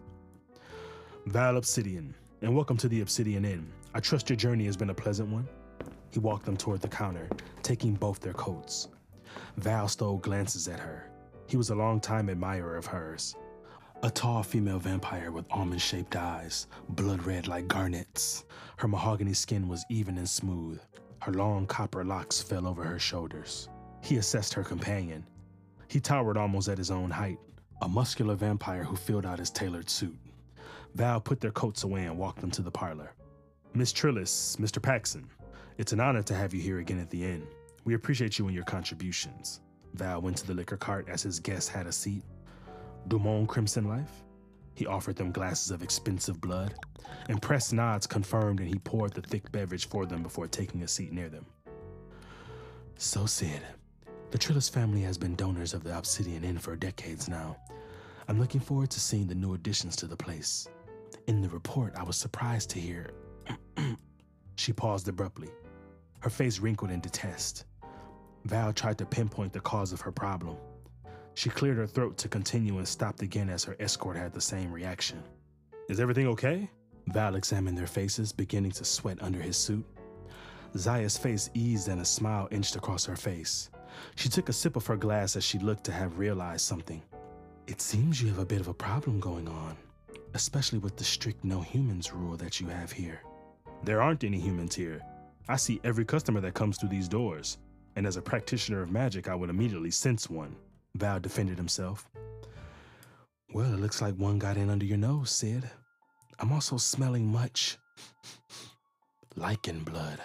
Val 1.25 1.57
Obsidian, 1.57 2.15
and 2.41 2.55
welcome 2.55 2.77
to 2.77 2.87
the 2.87 3.01
Obsidian 3.01 3.43
Inn. 3.45 3.71
I 3.93 3.99
trust 3.99 4.29
your 4.29 4.37
journey 4.37 4.65
has 4.65 4.77
been 4.77 4.91
a 4.91 4.93
pleasant 4.93 5.29
one. 5.29 5.47
He 6.11 6.19
walked 6.19 6.45
them 6.45 6.57
toward 6.57 6.81
the 6.81 6.87
counter, 6.87 7.27
taking 7.63 7.93
both 7.93 8.19
their 8.19 8.33
coats. 8.33 8.89
Val 9.57 9.87
stole 9.87 10.17
glances 10.17 10.67
at 10.67 10.79
her. 10.79 11.09
He 11.47 11.57
was 11.57 11.69
a 11.69 11.75
long-time 11.75 12.29
admirer 12.29 12.77
of 12.77 12.85
hers. 12.85 13.35
A 14.03 14.11
tall 14.11 14.43
female 14.43 14.79
vampire 14.79 15.31
with 15.31 15.45
almond 15.49 15.81
shaped 15.81 16.15
eyes, 16.15 16.67
blood 16.89 17.25
red 17.25 17.47
like 17.47 17.67
garnets. 17.67 18.45
Her 18.77 18.87
mahogany 18.87 19.33
skin 19.33 19.67
was 19.67 19.85
even 19.89 20.17
and 20.17 20.29
smooth. 20.29 20.79
Her 21.21 21.33
long 21.33 21.65
copper 21.65 22.03
locks 22.03 22.41
fell 22.41 22.67
over 22.67 22.83
her 22.83 22.99
shoulders. 22.99 23.69
He 24.01 24.17
assessed 24.17 24.53
her 24.53 24.63
companion, 24.63 25.25
he 25.87 25.99
towered 25.99 26.37
almost 26.37 26.67
at 26.67 26.77
his 26.77 26.91
own 26.91 27.09
height, 27.09 27.39
a 27.81 27.87
muscular 27.87 28.35
vampire 28.35 28.83
who 28.83 28.95
filled 28.95 29.25
out 29.25 29.39
his 29.39 29.49
tailored 29.49 29.89
suit. 29.89 30.17
Val 30.95 31.21
put 31.21 31.39
their 31.39 31.51
coats 31.51 31.83
away 31.83 32.05
and 32.05 32.17
walked 32.17 32.41
them 32.41 32.51
to 32.51 32.61
the 32.61 32.71
parlor. 32.71 33.13
Miss 33.73 33.93
Trillis, 33.93 34.57
Mr. 34.57 34.81
Paxton, 34.81 35.27
it's 35.77 35.93
an 35.93 35.99
honor 35.99 36.23
to 36.23 36.33
have 36.33 36.53
you 36.53 36.61
here 36.61 36.79
again 36.79 36.99
at 36.99 37.09
the 37.09 37.23
inn. 37.23 37.47
We 37.85 37.93
appreciate 37.93 38.37
you 38.37 38.45
and 38.47 38.55
your 38.55 38.65
contributions. 38.65 39.61
Val 39.93 40.21
went 40.21 40.37
to 40.37 40.47
the 40.47 40.53
liquor 40.53 40.77
cart 40.77 41.07
as 41.07 41.23
his 41.23 41.39
guests 41.39 41.69
had 41.69 41.87
a 41.87 41.91
seat. 41.91 42.23
Dumont 43.07 43.47
Crimson 43.47 43.87
Life? 43.87 44.23
He 44.75 44.85
offered 44.85 45.15
them 45.15 45.31
glasses 45.31 45.71
of 45.71 45.81
expensive 45.81 46.39
blood. 46.39 46.73
Impressed 47.29 47.73
nods 47.73 48.05
confirmed 48.05 48.59
and 48.59 48.69
he 48.69 48.77
poured 48.79 49.13
the 49.13 49.21
thick 49.21 49.51
beverage 49.51 49.87
for 49.87 50.05
them 50.05 50.21
before 50.21 50.47
taking 50.47 50.83
a 50.83 50.87
seat 50.87 51.11
near 51.11 51.29
them. 51.29 51.45
So, 52.95 53.25
Sid, 53.25 53.61
the 54.31 54.37
Trillis 54.37 54.69
family 54.69 55.01
has 55.01 55.17
been 55.17 55.35
donors 55.35 55.73
of 55.73 55.83
the 55.83 55.97
Obsidian 55.97 56.43
Inn 56.43 56.57
for 56.57 56.75
decades 56.75 57.27
now. 57.27 57.57
I'm 58.27 58.39
looking 58.39 58.61
forward 58.61 58.89
to 58.91 58.99
seeing 58.99 59.27
the 59.27 59.35
new 59.35 59.53
additions 59.53 59.95
to 59.97 60.05
the 60.05 60.17
place. 60.17 60.67
In 61.27 61.41
the 61.41 61.49
report, 61.49 61.93
I 61.95 62.03
was 62.03 62.17
surprised 62.17 62.69
to 62.71 62.79
hear. 62.79 63.11
she 64.55 64.73
paused 64.73 65.07
abruptly, 65.07 65.49
her 66.19 66.29
face 66.29 66.59
wrinkled 66.59 66.91
in 66.91 66.99
detest. 66.99 67.65
Val 68.45 68.73
tried 68.73 68.97
to 68.97 69.05
pinpoint 69.05 69.53
the 69.53 69.59
cause 69.59 69.93
of 69.93 70.01
her 70.01 70.11
problem. 70.11 70.57
She 71.37 71.51
cleared 71.51 71.77
her 71.77 71.85
throat 71.85 72.17
to 72.17 72.27
continue 72.27 72.79
and 72.79 72.87
stopped 72.87 73.21
again 73.21 73.47
as 73.47 73.63
her 73.63 73.75
escort 73.79 74.17
had 74.17 74.33
the 74.33 74.41
same 74.41 74.71
reaction. 74.71 75.21
Is 75.87 75.99
everything 75.99 76.25
okay? 76.29 76.67
Val 77.09 77.35
examined 77.35 77.77
their 77.77 77.85
faces, 77.85 78.31
beginning 78.31 78.71
to 78.71 78.83
sweat 78.83 79.21
under 79.21 79.39
his 79.39 79.55
suit. 79.55 79.85
Zaya's 80.75 81.15
face 81.15 81.51
eased 81.53 81.89
and 81.89 82.01
a 82.01 82.05
smile 82.05 82.47
inched 82.49 82.75
across 82.75 83.05
her 83.05 83.15
face. 83.15 83.69
She 84.15 84.29
took 84.29 84.49
a 84.49 84.53
sip 84.53 84.75
of 84.75 84.87
her 84.87 84.97
glass 84.97 85.35
as 85.35 85.43
she 85.43 85.59
looked 85.59 85.83
to 85.83 85.91
have 85.91 86.17
realized 86.17 86.65
something. 86.65 87.03
It 87.67 87.81
seems 87.81 88.19
you 88.19 88.29
have 88.29 88.39
a 88.39 88.45
bit 88.45 88.59
of 88.59 88.67
a 88.67 88.73
problem 88.73 89.19
going 89.19 89.47
on, 89.47 89.77
especially 90.33 90.79
with 90.79 90.97
the 90.97 91.03
strict 91.03 91.43
no 91.43 91.61
humans 91.61 92.11
rule 92.13 92.35
that 92.37 92.59
you 92.59 92.65
have 92.65 92.91
here. 92.91 93.21
There 93.83 94.01
aren't 94.01 94.23
any 94.23 94.39
humans 94.39 94.73
here. 94.73 95.03
I 95.47 95.57
see 95.57 95.81
every 95.83 96.03
customer 96.03 96.41
that 96.41 96.55
comes 96.55 96.79
through 96.79 96.89
these 96.89 97.07
doors, 97.07 97.59
and 97.95 98.07
as 98.07 98.17
a 98.17 98.23
practitioner 98.23 98.81
of 98.81 98.89
magic, 98.89 99.27
I 99.27 99.35
would 99.35 99.51
immediately 99.51 99.91
sense 99.91 100.31
one. 100.31 100.55
Val 100.97 101.19
defended 101.19 101.57
himself. 101.57 102.09
Well, 103.53 103.73
it 103.73 103.79
looks 103.79 104.01
like 104.01 104.15
one 104.15 104.39
got 104.39 104.57
in 104.57 104.69
under 104.69 104.85
your 104.85 104.97
nose, 104.97 105.31
Sid. 105.31 105.69
I'm 106.39 106.51
also 106.51 106.77
smelling 106.77 107.25
much 107.25 107.77
Lycan 109.37 109.85
blood. 109.85 110.19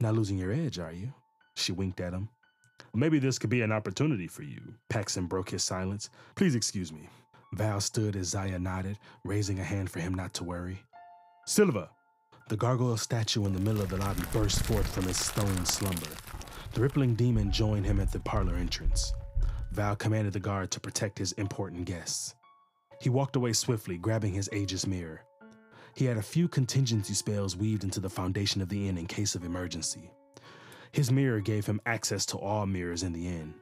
Not 0.00 0.14
losing 0.14 0.38
your 0.38 0.52
edge, 0.52 0.78
are 0.78 0.92
you? 0.92 1.12
She 1.54 1.72
winked 1.72 2.00
at 2.00 2.12
him. 2.12 2.28
Maybe 2.94 3.18
this 3.18 3.38
could 3.38 3.50
be 3.50 3.62
an 3.62 3.72
opportunity 3.72 4.26
for 4.26 4.42
you. 4.42 4.60
Paxton 4.88 5.26
broke 5.26 5.50
his 5.50 5.62
silence. 5.62 6.10
Please 6.34 6.54
excuse 6.54 6.92
me. 6.92 7.08
Val 7.52 7.80
stood 7.80 8.16
as 8.16 8.28
Zaya 8.28 8.58
nodded, 8.58 8.98
raising 9.24 9.58
a 9.58 9.64
hand 9.64 9.90
for 9.90 10.00
him 10.00 10.14
not 10.14 10.34
to 10.34 10.44
worry. 10.44 10.78
Silva! 11.46 11.90
The 12.48 12.56
gargoyle 12.56 12.96
statue 12.96 13.44
in 13.44 13.52
the 13.52 13.60
middle 13.60 13.82
of 13.82 13.88
the 13.88 13.96
lobby 13.96 14.22
burst 14.32 14.62
forth 14.64 14.86
from 14.94 15.08
its 15.08 15.24
stone 15.24 15.64
slumber. 15.64 16.06
The 16.72 16.80
rippling 16.80 17.14
demon 17.14 17.50
joined 17.50 17.86
him 17.86 18.00
at 18.00 18.12
the 18.12 18.20
parlor 18.20 18.54
entrance. 18.54 19.12
Val 19.72 19.96
commanded 19.96 20.32
the 20.32 20.40
guard 20.40 20.70
to 20.70 20.80
protect 20.80 21.18
his 21.18 21.32
important 21.32 21.84
guests. 21.84 22.34
He 23.00 23.10
walked 23.10 23.36
away 23.36 23.52
swiftly, 23.52 23.98
grabbing 23.98 24.32
his 24.32 24.48
Aegis 24.52 24.86
mirror. 24.86 25.22
He 25.94 26.04
had 26.04 26.16
a 26.16 26.22
few 26.22 26.48
contingency 26.48 27.14
spells 27.14 27.56
weaved 27.56 27.84
into 27.84 28.00
the 28.00 28.10
foundation 28.10 28.60
of 28.60 28.68
the 28.68 28.88
inn 28.88 28.98
in 28.98 29.06
case 29.06 29.34
of 29.34 29.44
emergency. 29.44 30.10
His 30.92 31.10
mirror 31.10 31.40
gave 31.40 31.66
him 31.66 31.80
access 31.86 32.24
to 32.26 32.38
all 32.38 32.66
mirrors 32.66 33.02
in 33.02 33.12
the 33.12 33.26
inn. 33.26 33.54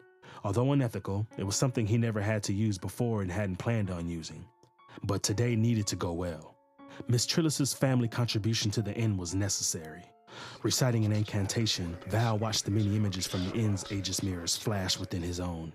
Although 0.45 0.73
unethical, 0.73 1.27
it 1.37 1.45
was 1.45 1.57
something 1.57 1.87
he 1.87 1.99
never 1.99 2.21
had 2.21 2.43
to 2.45 2.53
use 2.53 2.79
before 2.79 3.23
and 3.23 3.31
hadn't 3.31 3.57
planned 3.57 3.91
on 3.91 4.09
using. 4.09 4.45
But 5.03 5.23
today 5.23 5.57
needed 5.57 5.87
to 5.89 5.97
go 5.97 6.13
well. 6.13 6.55
Miss 7.09 7.27
Trillis's 7.27 7.75
family 7.75 8.09
contribution 8.09 8.71
to 8.73 8.83
the 8.83 8.95
inn 8.95 9.17
was 9.17 9.35
necessary. 9.35 10.03
Reciting 10.63 11.05
an 11.05 11.13
incantation, 11.13 11.97
Val 12.09 12.39
watched 12.39 12.65
the 12.65 12.71
many 12.71 12.97
images 12.97 13.27
from 13.27 13.49
the 13.49 13.55
inn's 13.57 13.91
Aegis 13.91 14.23
mirrors 14.23 14.57
flash 14.57 14.99
within 14.99 15.23
his 15.23 15.41
own. 15.41 15.73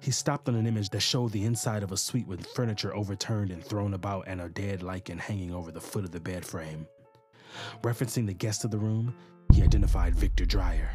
He 0.00 0.10
stopped 0.10 0.48
on 0.48 0.54
an 0.54 0.66
image 0.66 0.90
that 0.90 1.00
showed 1.00 1.32
the 1.32 1.44
inside 1.44 1.82
of 1.82 1.92
a 1.92 1.96
suite 1.96 2.26
with 2.26 2.46
furniture 2.48 2.94
overturned 2.94 3.50
and 3.50 3.64
thrown 3.64 3.94
about 3.94 4.24
and 4.26 4.40
a 4.40 4.48
dead 4.48 4.80
Lycan 4.80 5.18
hanging 5.18 5.54
over 5.54 5.70
the 5.70 5.80
foot 5.80 6.04
of 6.04 6.10
the 6.10 6.20
bed 6.20 6.44
frame. 6.44 6.86
Referencing 7.82 8.26
the 8.26 8.32
guest 8.32 8.64
of 8.64 8.70
the 8.70 8.78
room, 8.78 9.14
he 9.52 9.62
identified 9.62 10.14
Victor 10.14 10.44
Dreyer. 10.44 10.90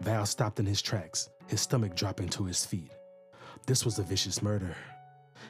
Val 0.00 0.26
stopped 0.26 0.58
in 0.58 0.66
his 0.66 0.82
tracks, 0.82 1.28
his 1.46 1.60
stomach 1.60 1.94
dropping 1.94 2.28
to 2.30 2.44
his 2.44 2.64
feet. 2.64 2.90
This 3.66 3.84
was 3.84 3.98
a 3.98 4.02
vicious 4.02 4.42
murder. 4.42 4.76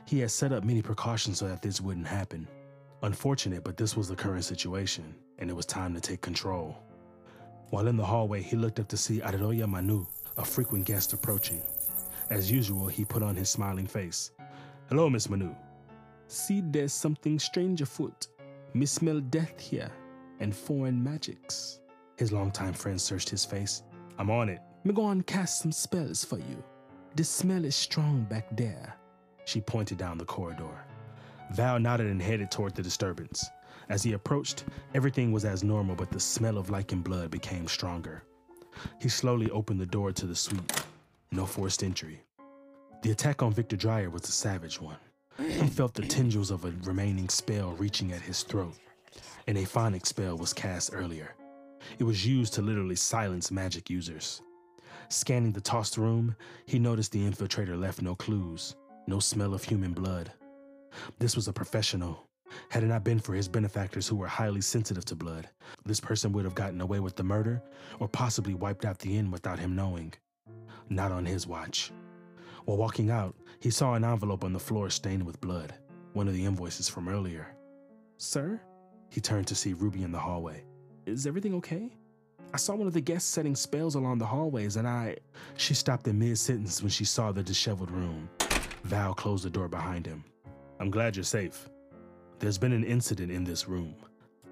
He 0.06 0.20
had 0.20 0.30
set 0.30 0.52
up 0.52 0.64
many 0.64 0.82
precautions 0.82 1.38
so 1.38 1.48
that 1.48 1.62
this 1.62 1.80
wouldn't 1.80 2.06
happen. 2.06 2.46
Unfortunate, 3.02 3.64
but 3.64 3.76
this 3.76 3.96
was 3.96 4.08
the 4.08 4.16
current 4.16 4.44
situation, 4.44 5.14
and 5.38 5.50
it 5.50 5.54
was 5.54 5.66
time 5.66 5.94
to 5.94 6.00
take 6.00 6.20
control. 6.20 6.76
While 7.70 7.88
in 7.88 7.96
the 7.96 8.04
hallway, 8.04 8.42
he 8.42 8.56
looked 8.56 8.80
up 8.80 8.88
to 8.88 8.96
see 8.96 9.20
Aroya 9.20 9.66
Manu, 9.66 10.06
a 10.36 10.44
frequent 10.44 10.84
guest 10.84 11.12
approaching. 11.12 11.62
As 12.30 12.50
usual, 12.50 12.86
he 12.86 13.04
put 13.04 13.22
on 13.22 13.36
his 13.36 13.50
smiling 13.50 13.86
face. 13.86 14.30
Hello, 14.88 15.10
Miss 15.10 15.28
Manu. 15.28 15.54
See, 16.26 16.62
there's 16.64 16.92
something 16.92 17.38
strange 17.38 17.82
afoot. 17.82 18.28
Me 18.72 18.86
smell 18.86 19.20
death 19.20 19.60
here, 19.60 19.90
and 20.40 20.54
foreign 20.54 21.02
magics. 21.02 21.80
His 22.16 22.32
longtime 22.32 22.72
friend 22.72 23.00
searched 23.00 23.28
his 23.28 23.44
face. 23.44 23.82
I'm 24.18 24.30
on 24.30 24.48
it. 24.48 24.60
Me 24.84 24.92
go 24.92 25.08
and 25.08 25.26
cast 25.26 25.60
some 25.60 25.72
spells 25.72 26.24
for 26.24 26.38
you. 26.38 26.62
The 27.16 27.24
smell 27.24 27.64
is 27.64 27.76
strong 27.76 28.24
back 28.24 28.56
there. 28.56 28.94
She 29.44 29.60
pointed 29.60 29.98
down 29.98 30.18
the 30.18 30.24
corridor. 30.24 30.84
Val 31.52 31.78
nodded 31.78 32.06
and 32.06 32.22
headed 32.22 32.50
toward 32.50 32.74
the 32.74 32.82
disturbance. 32.82 33.48
As 33.88 34.02
he 34.02 34.14
approached, 34.14 34.64
everything 34.94 35.30
was 35.30 35.44
as 35.44 35.62
normal, 35.62 35.94
but 35.94 36.10
the 36.10 36.18
smell 36.18 36.56
of 36.56 36.68
Lycan 36.68 37.04
blood 37.04 37.30
became 37.30 37.68
stronger. 37.68 38.24
He 39.00 39.08
slowly 39.08 39.50
opened 39.50 39.80
the 39.80 39.86
door 39.86 40.10
to 40.12 40.26
the 40.26 40.34
suite. 40.34 40.84
No 41.34 41.46
forced 41.46 41.82
entry. 41.82 42.22
The 43.02 43.10
attack 43.10 43.42
on 43.42 43.52
Victor 43.52 43.74
Dreyer 43.74 44.08
was 44.08 44.22
a 44.22 44.30
savage 44.30 44.80
one. 44.80 44.98
He 45.36 45.66
felt 45.66 45.92
the 45.92 46.06
tendrils 46.06 46.52
of 46.52 46.64
a 46.64 46.72
remaining 46.84 47.28
spell 47.28 47.72
reaching 47.72 48.12
at 48.12 48.20
his 48.20 48.44
throat. 48.44 48.76
An 49.48 49.56
aphonic 49.56 50.06
spell 50.06 50.38
was 50.38 50.52
cast 50.52 50.90
earlier. 50.94 51.34
It 51.98 52.04
was 52.04 52.24
used 52.24 52.54
to 52.54 52.62
literally 52.62 52.94
silence 52.94 53.50
magic 53.50 53.90
users. 53.90 54.42
Scanning 55.08 55.50
the 55.50 55.60
tossed 55.60 55.98
room, 55.98 56.36
he 56.66 56.78
noticed 56.78 57.10
the 57.10 57.28
infiltrator 57.28 57.76
left 57.76 58.00
no 58.00 58.14
clues, 58.14 58.76
no 59.08 59.18
smell 59.18 59.54
of 59.54 59.64
human 59.64 59.92
blood. 59.92 60.30
This 61.18 61.34
was 61.34 61.48
a 61.48 61.52
professional. 61.52 62.28
Had 62.68 62.84
it 62.84 62.86
not 62.86 63.02
been 63.02 63.18
for 63.18 63.34
his 63.34 63.48
benefactors 63.48 64.06
who 64.06 64.14
were 64.14 64.28
highly 64.28 64.60
sensitive 64.60 65.04
to 65.06 65.16
blood, 65.16 65.48
this 65.84 65.98
person 65.98 66.30
would 66.30 66.44
have 66.44 66.54
gotten 66.54 66.80
away 66.80 67.00
with 67.00 67.16
the 67.16 67.24
murder 67.24 67.60
or 67.98 68.06
possibly 68.06 68.54
wiped 68.54 68.84
out 68.84 69.00
the 69.00 69.16
inn 69.18 69.32
without 69.32 69.58
him 69.58 69.74
knowing. 69.74 70.14
Not 70.88 71.12
on 71.12 71.24
his 71.24 71.46
watch. 71.46 71.92
While 72.64 72.76
walking 72.76 73.10
out, 73.10 73.34
he 73.60 73.70
saw 73.70 73.94
an 73.94 74.04
envelope 74.04 74.44
on 74.44 74.52
the 74.52 74.58
floor 74.58 74.90
stained 74.90 75.22
with 75.22 75.40
blood, 75.40 75.74
one 76.12 76.28
of 76.28 76.34
the 76.34 76.44
invoices 76.44 76.88
from 76.88 77.08
earlier. 77.08 77.54
Sir? 78.16 78.60
He 79.10 79.20
turned 79.20 79.46
to 79.48 79.54
see 79.54 79.72
Ruby 79.72 80.02
in 80.02 80.12
the 80.12 80.18
hallway. 80.18 80.64
Is 81.06 81.26
everything 81.26 81.54
okay? 81.56 81.90
I 82.52 82.56
saw 82.56 82.74
one 82.74 82.86
of 82.86 82.94
the 82.94 83.00
guests 83.00 83.28
setting 83.28 83.56
spells 83.56 83.96
along 83.96 84.18
the 84.18 84.26
hallways 84.26 84.76
and 84.76 84.86
I. 84.86 85.16
She 85.56 85.74
stopped 85.74 86.06
in 86.06 86.18
mid 86.18 86.38
sentence 86.38 86.80
when 86.82 86.90
she 86.90 87.04
saw 87.04 87.32
the 87.32 87.42
disheveled 87.42 87.90
room. 87.90 88.28
Val 88.84 89.14
closed 89.14 89.44
the 89.44 89.50
door 89.50 89.68
behind 89.68 90.06
him. 90.06 90.24
I'm 90.78 90.90
glad 90.90 91.16
you're 91.16 91.24
safe. 91.24 91.68
There's 92.38 92.58
been 92.58 92.72
an 92.72 92.84
incident 92.84 93.32
in 93.32 93.44
this 93.44 93.68
room. 93.68 93.94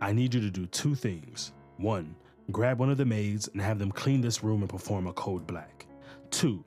I 0.00 0.12
need 0.12 0.34
you 0.34 0.40
to 0.40 0.50
do 0.50 0.66
two 0.66 0.94
things. 0.94 1.52
One, 1.76 2.16
grab 2.50 2.78
one 2.78 2.90
of 2.90 2.98
the 2.98 3.04
maids 3.04 3.48
and 3.48 3.60
have 3.60 3.78
them 3.78 3.92
clean 3.92 4.20
this 4.20 4.42
room 4.42 4.62
and 4.62 4.70
perform 4.70 5.06
a 5.06 5.12
code 5.12 5.46
black. 5.46 5.86
Two, 6.32 6.64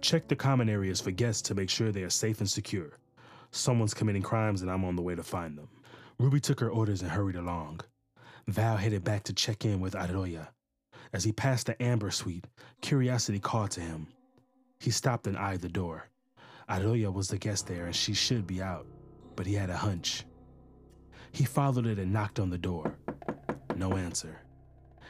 check 0.00 0.28
the 0.28 0.36
common 0.36 0.70
areas 0.70 1.00
for 1.00 1.10
guests 1.10 1.42
to 1.42 1.54
make 1.54 1.68
sure 1.68 1.90
they 1.90 2.04
are 2.04 2.08
safe 2.10 2.38
and 2.40 2.48
secure. 2.48 2.98
Someone's 3.50 3.92
committing 3.92 4.22
crimes 4.22 4.62
and 4.62 4.70
I'm 4.70 4.84
on 4.84 4.96
the 4.96 5.02
way 5.02 5.14
to 5.14 5.22
find 5.22 5.58
them. 5.58 5.68
Ruby 6.18 6.40
took 6.40 6.60
her 6.60 6.70
orders 6.70 7.02
and 7.02 7.10
hurried 7.10 7.36
along. 7.36 7.80
Val 8.46 8.76
headed 8.76 9.04
back 9.04 9.24
to 9.24 9.32
check 9.32 9.64
in 9.64 9.80
with 9.80 9.94
Aroya. 9.94 10.48
As 11.12 11.24
he 11.24 11.32
passed 11.32 11.66
the 11.66 11.82
amber 11.82 12.10
suite, 12.10 12.46
curiosity 12.80 13.40
called 13.40 13.72
to 13.72 13.80
him. 13.80 14.06
He 14.78 14.90
stopped 14.90 15.26
and 15.26 15.36
eyed 15.36 15.60
the 15.60 15.68
door. 15.68 16.08
Aroya 16.70 17.12
was 17.12 17.28
the 17.28 17.38
guest 17.38 17.66
there 17.66 17.86
and 17.86 17.96
she 17.96 18.14
should 18.14 18.46
be 18.46 18.62
out, 18.62 18.86
but 19.34 19.46
he 19.46 19.54
had 19.54 19.68
a 19.68 19.76
hunch. 19.76 20.24
He 21.32 21.44
followed 21.44 21.86
it 21.86 21.98
and 21.98 22.12
knocked 22.12 22.38
on 22.38 22.50
the 22.50 22.58
door. 22.58 22.96
No 23.74 23.94
answer. 23.94 24.38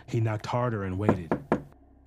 He 0.07 0.21
knocked 0.21 0.47
harder 0.47 0.85
and 0.85 0.99
waited. 0.99 1.31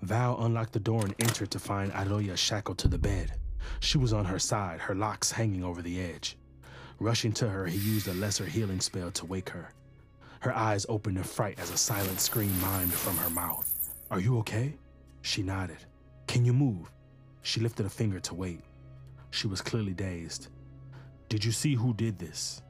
Val 0.02 0.44
unlocked 0.44 0.72
the 0.72 0.80
door 0.80 1.04
and 1.04 1.14
entered 1.20 1.50
to 1.52 1.60
find 1.60 1.92
Aroya 1.92 2.36
shackled 2.36 2.78
to 2.78 2.88
the 2.88 2.98
bed. 2.98 3.32
She 3.78 3.98
was 3.98 4.12
on 4.12 4.24
her 4.24 4.38
side, 4.38 4.80
her 4.80 4.96
locks 4.96 5.30
hanging 5.30 5.62
over 5.62 5.80
the 5.80 6.00
edge. 6.00 6.36
Rushing 6.98 7.32
to 7.34 7.48
her, 7.48 7.66
he 7.66 7.78
used 7.78 8.08
a 8.08 8.14
lesser 8.14 8.44
healing 8.44 8.80
spell 8.80 9.12
to 9.12 9.26
wake 9.26 9.48
her. 9.50 9.70
Her 10.40 10.54
eyes 10.54 10.86
opened 10.88 11.18
in 11.18 11.22
fright 11.22 11.58
as 11.60 11.70
a 11.70 11.76
silent 11.76 12.18
scream 12.18 12.50
mimed 12.60 12.92
from 12.92 13.16
her 13.16 13.30
mouth. 13.30 13.94
Are 14.10 14.18
you 14.18 14.38
okay? 14.38 14.74
She 15.22 15.42
nodded. 15.42 15.78
Can 16.26 16.44
you 16.44 16.52
move? 16.52 16.90
She 17.42 17.60
lifted 17.60 17.86
a 17.86 17.90
finger 17.90 18.18
to 18.20 18.34
wait. 18.34 18.60
She 19.30 19.46
was 19.46 19.62
clearly 19.62 19.94
dazed. 19.94 20.48
Did 21.28 21.44
you 21.44 21.52
see 21.52 21.74
who 21.74 21.94
did 21.94 22.18
this? 22.18 22.60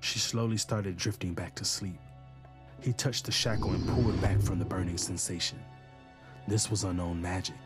She 0.00 0.18
slowly 0.18 0.58
started 0.58 0.98
drifting 0.98 1.32
back 1.32 1.54
to 1.54 1.64
sleep. 1.64 1.98
He 2.80 2.92
touched 2.92 3.24
the 3.24 3.32
shackle 3.32 3.70
and 3.70 3.88
pulled 3.88 4.20
back 4.20 4.40
from 4.42 4.58
the 4.58 4.64
burning 4.66 4.98
sensation. 4.98 5.58
This 6.46 6.70
was 6.70 6.84
unknown 6.84 7.22
magic. 7.22 7.56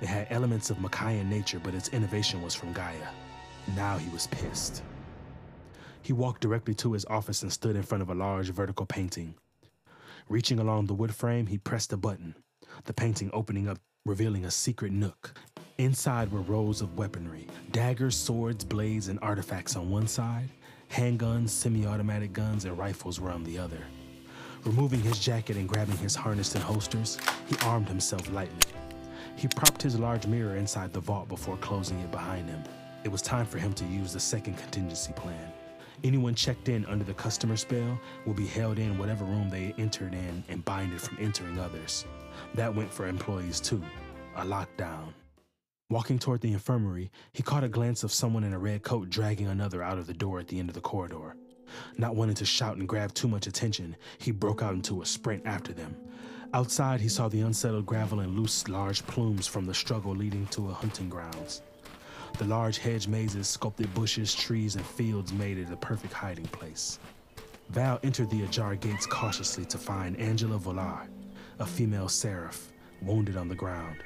It 0.00 0.08
had 0.08 0.26
elements 0.30 0.70
of 0.70 0.78
Makaian 0.78 1.26
nature, 1.26 1.60
but 1.62 1.74
its 1.74 1.88
innovation 1.90 2.42
was 2.42 2.54
from 2.54 2.72
Gaia. 2.72 3.08
Now 3.76 3.98
he 3.98 4.10
was 4.10 4.26
pissed. 4.26 4.82
He 6.02 6.12
walked 6.12 6.42
directly 6.42 6.74
to 6.74 6.92
his 6.92 7.04
office 7.06 7.42
and 7.42 7.52
stood 7.52 7.76
in 7.76 7.82
front 7.82 8.02
of 8.02 8.10
a 8.10 8.14
large 8.14 8.50
vertical 8.50 8.84
painting. 8.84 9.34
Reaching 10.28 10.58
along 10.58 10.86
the 10.86 10.94
wood 10.94 11.14
frame, 11.14 11.46
he 11.46 11.58
pressed 11.58 11.92
a 11.92 11.96
button, 11.96 12.34
the 12.84 12.92
painting 12.92 13.30
opening 13.32 13.68
up 13.68 13.78
revealing 14.04 14.44
a 14.44 14.50
secret 14.50 14.92
nook. 14.92 15.38
Inside 15.78 16.32
were 16.32 16.40
rows 16.40 16.80
of 16.80 16.96
weaponry 16.96 17.46
daggers, 17.70 18.16
swords, 18.16 18.64
blades, 18.64 19.08
and 19.08 19.18
artifacts 19.20 19.76
on 19.76 19.90
one 19.90 20.08
side, 20.08 20.48
handguns, 20.90 21.50
semi 21.50 21.86
automatic 21.86 22.32
guns, 22.32 22.64
and 22.64 22.78
rifles 22.78 23.20
were 23.20 23.30
on 23.30 23.44
the 23.44 23.58
other. 23.58 23.84
Removing 24.66 25.00
his 25.00 25.20
jacket 25.20 25.56
and 25.56 25.68
grabbing 25.68 25.96
his 25.98 26.16
harness 26.16 26.56
and 26.56 26.64
holsters, 26.64 27.18
he 27.46 27.56
armed 27.62 27.88
himself 27.88 28.28
lightly. 28.32 28.72
He 29.36 29.46
propped 29.46 29.80
his 29.80 29.96
large 29.96 30.26
mirror 30.26 30.56
inside 30.56 30.92
the 30.92 30.98
vault 30.98 31.28
before 31.28 31.56
closing 31.58 32.00
it 32.00 32.10
behind 32.10 32.48
him. 32.48 32.64
It 33.04 33.12
was 33.12 33.22
time 33.22 33.46
for 33.46 33.58
him 33.58 33.72
to 33.74 33.84
use 33.84 34.12
the 34.12 34.18
second 34.18 34.58
contingency 34.58 35.12
plan. 35.12 35.52
Anyone 36.02 36.34
checked 36.34 36.68
in 36.68 36.84
under 36.86 37.04
the 37.04 37.14
customer 37.14 37.56
spell 37.56 37.96
will 38.26 38.34
be 38.34 38.48
held 38.48 38.80
in 38.80 38.98
whatever 38.98 39.24
room 39.24 39.48
they 39.48 39.72
entered 39.78 40.14
in 40.14 40.42
and 40.48 40.64
binded 40.64 41.00
from 41.00 41.18
entering 41.20 41.60
others. 41.60 42.04
That 42.56 42.74
went 42.74 42.92
for 42.92 43.06
employees 43.06 43.60
too, 43.60 43.84
a 44.34 44.44
lockdown. 44.44 45.12
Walking 45.90 46.18
toward 46.18 46.40
the 46.40 46.52
infirmary, 46.52 47.12
he 47.32 47.44
caught 47.44 47.62
a 47.62 47.68
glance 47.68 48.02
of 48.02 48.12
someone 48.12 48.42
in 48.42 48.52
a 48.52 48.58
red 48.58 48.82
coat 48.82 49.10
dragging 49.10 49.46
another 49.46 49.80
out 49.80 49.98
of 49.98 50.08
the 50.08 50.12
door 50.12 50.40
at 50.40 50.48
the 50.48 50.58
end 50.58 50.68
of 50.68 50.74
the 50.74 50.80
corridor. 50.80 51.36
Not 51.98 52.16
wanting 52.16 52.36
to 52.36 52.44
shout 52.44 52.76
and 52.76 52.88
grab 52.88 53.14
too 53.14 53.28
much 53.28 53.46
attention, 53.46 53.96
he 54.18 54.30
broke 54.30 54.62
out 54.62 54.74
into 54.74 55.02
a 55.02 55.06
sprint 55.06 55.42
after 55.46 55.72
them. 55.72 55.96
Outside, 56.54 57.00
he 57.00 57.08
saw 57.08 57.28
the 57.28 57.40
unsettled 57.40 57.86
gravel 57.86 58.20
and 58.20 58.38
loose 58.38 58.68
large 58.68 59.06
plumes 59.06 59.46
from 59.46 59.66
the 59.66 59.74
struggle 59.74 60.14
leading 60.14 60.46
to 60.48 60.68
a 60.68 60.72
hunting 60.72 61.08
grounds. 61.08 61.62
The 62.38 62.44
large 62.44 62.78
hedge 62.78 63.08
mazes, 63.08 63.48
sculpted 63.48 63.92
bushes, 63.94 64.34
trees, 64.34 64.76
and 64.76 64.84
fields 64.84 65.32
made 65.32 65.58
it 65.58 65.70
a 65.70 65.76
perfect 65.76 66.12
hiding 66.12 66.46
place. 66.46 66.98
Val 67.70 67.98
entered 68.02 68.30
the 68.30 68.44
ajar 68.44 68.76
gates 68.76 69.06
cautiously 69.06 69.64
to 69.66 69.78
find 69.78 70.18
Angela 70.18 70.58
Volar, 70.58 71.08
a 71.58 71.66
female 71.66 72.08
seraph, 72.08 72.72
wounded 73.02 73.36
on 73.36 73.48
the 73.48 73.54
ground. 73.54 74.02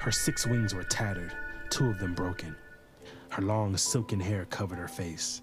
Her 0.00 0.12
six 0.12 0.46
wings 0.46 0.74
were 0.74 0.84
tattered, 0.84 1.32
two 1.70 1.86
of 1.88 1.98
them 1.98 2.14
broken. 2.14 2.54
Her 3.30 3.42
long, 3.42 3.76
silken 3.76 4.20
hair 4.20 4.44
covered 4.46 4.78
her 4.78 4.88
face. 4.88 5.42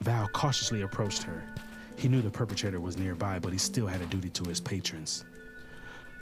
Val 0.00 0.28
cautiously 0.28 0.82
approached 0.82 1.22
her. 1.22 1.44
He 1.96 2.08
knew 2.08 2.22
the 2.22 2.30
perpetrator 2.30 2.80
was 2.80 2.96
nearby, 2.96 3.38
but 3.38 3.52
he 3.52 3.58
still 3.58 3.86
had 3.86 4.00
a 4.00 4.06
duty 4.06 4.30
to 4.30 4.44
his 4.44 4.60
patrons. 4.60 5.24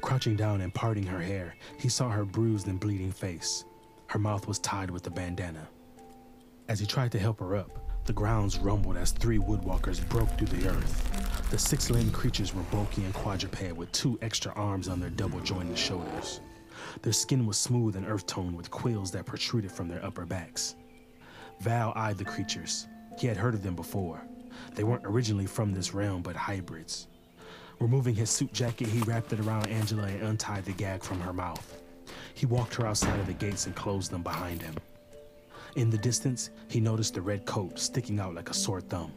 Crouching 0.01 0.37
down 0.37 0.61
and 0.61 0.73
parting 0.73 1.05
her 1.05 1.21
hair, 1.21 1.55
he 1.79 1.89
saw 1.89 2.09
her 2.09 2.25
bruised 2.25 2.69
and 2.69 2.81
bleeding 2.81 3.13
face. 3.13 3.65
Her 4.07 4.19
mouth 4.19 4.47
was 4.47 4.59
tied 4.59 4.91
with 4.91 5.07
a 5.07 5.11
bandana. 5.11 5.69
As 6.69 6.81
he 6.81 6.87
tried 6.87 7.13
to 7.13 7.19
help 7.19 7.41
her 7.41 7.57
up, 7.57 7.79
the 8.07 8.13
grounds 8.13 8.59
rumbled 8.59 8.97
as 8.97 9.11
three 9.11 9.39
woodwalkers 9.39 10.07
broke 10.09 10.31
through 10.39 10.47
the 10.49 10.69
earth. 10.69 11.51
The 11.51 11.59
six 11.59 11.91
limbed 11.91 12.13
creatures 12.13 12.55
were 12.55 12.63
bulky 12.65 13.05
and 13.05 13.13
quadruped 13.13 13.73
with 13.73 13.93
two 13.93 14.19
extra 14.23 14.53
arms 14.53 14.89
on 14.89 15.01
their 15.01 15.11
double 15.11 15.41
jointed 15.41 15.77
shoulders. 15.77 16.41
Their 17.03 17.13
skin 17.13 17.47
was 17.47 17.57
smooth 17.57 17.97
and 17.97 18.07
earth 18.07 18.27
toned 18.27 18.57
with 18.57 18.71
quills 18.71 19.11
that 19.13 19.27
protruded 19.27 19.73
from 19.73 19.89
their 19.89 20.05
upper 20.05 20.25
backs. 20.25 20.77
Val 21.61 21.93
eyed 21.97 22.19
the 22.19 22.25
creatures. 22.25 22.87
He 23.19 23.27
had 23.27 23.37
heard 23.37 23.55
of 23.55 23.63
them 23.63 23.75
before. 23.75 24.21
They 24.75 24.85
weren't 24.85 25.07
originally 25.07 25.47
from 25.47 25.73
this 25.73 25.95
realm, 25.95 26.23
but 26.23 26.37
hybrids. 26.37 27.09
Removing 27.79 28.15
his 28.15 28.31
suit 28.31 28.53
jacket, 28.53 28.89
he 28.89 29.01
wrapped 29.01 29.33
it 29.33 29.41
around 29.41 29.69
Angela 29.69 30.05
and 30.05 30.23
untied 30.23 30.65
the 30.65 30.73
gag 30.73 31.03
from 31.03 31.21
her 31.21 31.33
mouth. 31.33 31.83
He 32.35 32.47
walked 32.47 32.75
her 32.77 32.87
outside 32.87 33.19
of 33.19 33.27
the 33.27 33.33
gates 33.33 33.67
and 33.67 33.75
closed 33.75 34.11
them 34.11 34.23
behind 34.23 34.63
him. 34.63 34.75
In 35.77 35.91
the 35.91 35.99
distance, 35.99 36.51
he 36.69 36.81
noticed 36.81 37.15
the 37.15 37.21
red 37.21 37.45
coat 37.45 37.79
sticking 37.79 38.19
out 38.19 38.35
like 38.35 38.49
a 38.49 38.55
sore 38.55 38.81
thumb. 38.81 39.13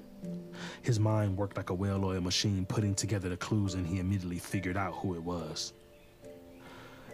His 0.81 0.99
mind 0.99 1.37
worked 1.37 1.55
like 1.55 1.69
a 1.69 1.73
well 1.73 2.03
oiled 2.03 2.23
machine, 2.23 2.65
putting 2.65 2.95
together 2.95 3.29
the 3.29 3.37
clues, 3.37 3.75
and 3.75 3.87
he 3.87 3.99
immediately 3.99 4.39
figured 4.39 4.75
out 4.75 4.95
who 4.95 5.15
it 5.15 5.23
was. 5.23 5.73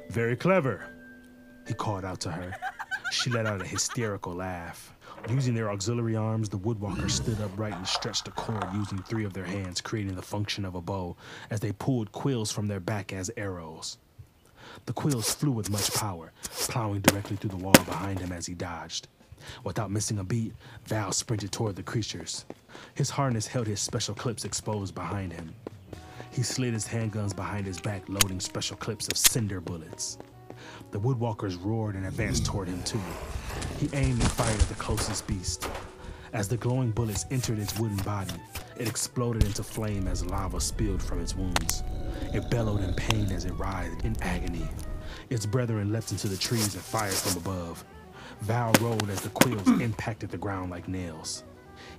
Very 0.10 0.36
clever, 0.36 0.84
he 1.68 1.74
called 1.74 2.06
out 2.06 2.20
to 2.22 2.32
her. 2.32 2.56
She 3.12 3.30
let 3.30 3.46
out 3.46 3.62
a 3.62 3.66
hysterical 3.66 4.34
laugh. 4.34 4.94
Using 5.30 5.56
their 5.56 5.72
auxiliary 5.72 6.16
arms, 6.16 6.50
the 6.50 6.60
woodwalkers 6.60 7.12
stood 7.12 7.42
upright 7.42 7.74
and 7.74 7.88
stretched 7.88 8.28
a 8.28 8.32
cord 8.32 8.66
using 8.74 9.00
three 9.00 9.26
of 9.26 9.34
their 9.34 9.46
hands, 9.46 9.82
creating 9.82 10.16
the 10.16 10.22
function 10.22 10.66
of 10.66 10.76
a 10.76 10.82
bow 10.82 11.16
as 11.50 11.60
they 11.60 11.72
pulled 11.72 12.12
quills 12.12 12.52
from 12.52 12.68
their 12.68 12.80
back 12.80 13.12
as 13.12 13.32
arrows. 13.36 13.98
The 14.86 14.94
quills 14.94 15.34
flew 15.34 15.52
with 15.52 15.72
much 15.72 15.92
power, 15.96 16.32
plowing 16.44 17.02
directly 17.02 17.38
through 17.38 17.50
the 17.50 17.58
wall 17.58 17.74
behind 17.74 18.20
him 18.20 18.32
as 18.32 18.46
he 18.46 18.54
dodged. 18.54 19.08
Without 19.64 19.90
missing 19.90 20.20
a 20.20 20.24
beat, 20.24 20.54
Val 20.86 21.12
sprinted 21.12 21.52
toward 21.52 21.76
the 21.76 21.84
creatures. 21.84 22.46
His 22.94 23.10
harness 23.10 23.48
held 23.48 23.66
his 23.66 23.80
special 23.80 24.14
clips 24.14 24.46
exposed 24.46 24.94
behind 24.94 25.34
him. 25.34 25.56
He 26.32 26.44
slid 26.44 26.74
his 26.74 26.88
handguns 26.88 27.36
behind 27.36 27.66
his 27.66 27.80
back, 27.80 28.04
loading 28.10 28.40
special 28.40 28.78
clips 28.78 29.08
of 29.08 29.18
cinder 29.18 29.60
bullets. 29.60 30.20
The 30.92 31.00
woodwalkers 31.00 31.64
roared 31.64 31.96
and 31.96 32.06
advanced 32.06 32.46
toward 32.46 32.68
him 32.68 32.82
too. 32.84 33.02
He 33.80 33.90
aimed 33.94 34.22
and 34.22 34.32
fired 34.32 34.62
at 34.62 34.68
the 34.68 34.76
closest 34.76 35.28
beast. 35.28 35.70
As 36.34 36.48
the 36.48 36.58
glowing 36.58 36.92
bullets 36.92 37.26
entered 37.32 37.60
its 37.60 37.80
wooden 37.80 37.98
body, 37.98 38.34
it 38.78 38.88
exploded 38.88 39.44
into 39.44 39.64
flame 39.64 40.08
as 40.08 40.26
lava 40.26 40.60
spilled 40.60 41.02
from 41.02 41.22
its 41.22 41.36
wounds. 41.36 41.84
It 42.34 42.50
bellowed 42.50 42.84
in 42.84 42.94
pain 42.94 43.32
as 43.32 43.46
it 43.46 43.54
writhed 43.54 44.04
in 44.04 44.16
agony. 44.22 44.68
Its 45.30 45.46
brethren 45.46 45.92
leapt 45.92 46.12
into 46.12 46.28
the 46.28 46.38
trees 46.38 46.74
and 46.76 46.84
fired 46.84 47.14
from 47.14 47.42
above. 47.42 47.84
Val 48.42 48.74
rolled 48.82 49.10
as 49.10 49.22
the 49.22 49.30
quills 49.30 49.68
hmm. 49.68 49.82
impacted 49.82 50.30
the 50.30 50.38
ground 50.38 50.72
like 50.72 50.88
nails. 50.88 51.44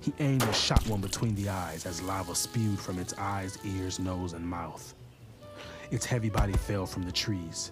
He 0.01 0.13
aimed 0.19 0.43
and 0.43 0.55
shot 0.55 0.87
one 0.87 1.01
between 1.01 1.35
the 1.35 1.49
eyes 1.49 1.85
as 1.85 2.01
lava 2.01 2.35
spewed 2.35 2.79
from 2.79 2.99
its 2.99 3.13
eyes, 3.17 3.57
ears, 3.63 3.99
nose, 3.99 4.33
and 4.33 4.45
mouth. 4.45 4.93
Its 5.91 6.05
heavy 6.05 6.29
body 6.29 6.53
fell 6.53 6.85
from 6.85 7.03
the 7.03 7.11
trees. 7.11 7.71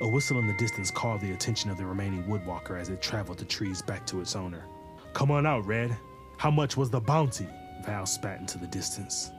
A 0.00 0.08
whistle 0.08 0.38
in 0.38 0.46
the 0.46 0.54
distance 0.54 0.90
called 0.90 1.20
the 1.20 1.32
attention 1.32 1.70
of 1.70 1.76
the 1.76 1.86
remaining 1.86 2.24
woodwalker 2.24 2.80
as 2.80 2.88
it 2.88 3.00
traveled 3.00 3.38
the 3.38 3.44
trees 3.44 3.82
back 3.82 4.04
to 4.06 4.20
its 4.20 4.34
owner. 4.34 4.64
Come 5.12 5.30
on 5.30 5.46
out, 5.46 5.66
Red. 5.66 5.96
How 6.38 6.50
much 6.50 6.76
was 6.76 6.90
the 6.90 7.00
bounty? 7.00 7.46
Val 7.84 8.06
spat 8.06 8.40
into 8.40 8.58
the 8.58 8.66
distance. 8.66 9.30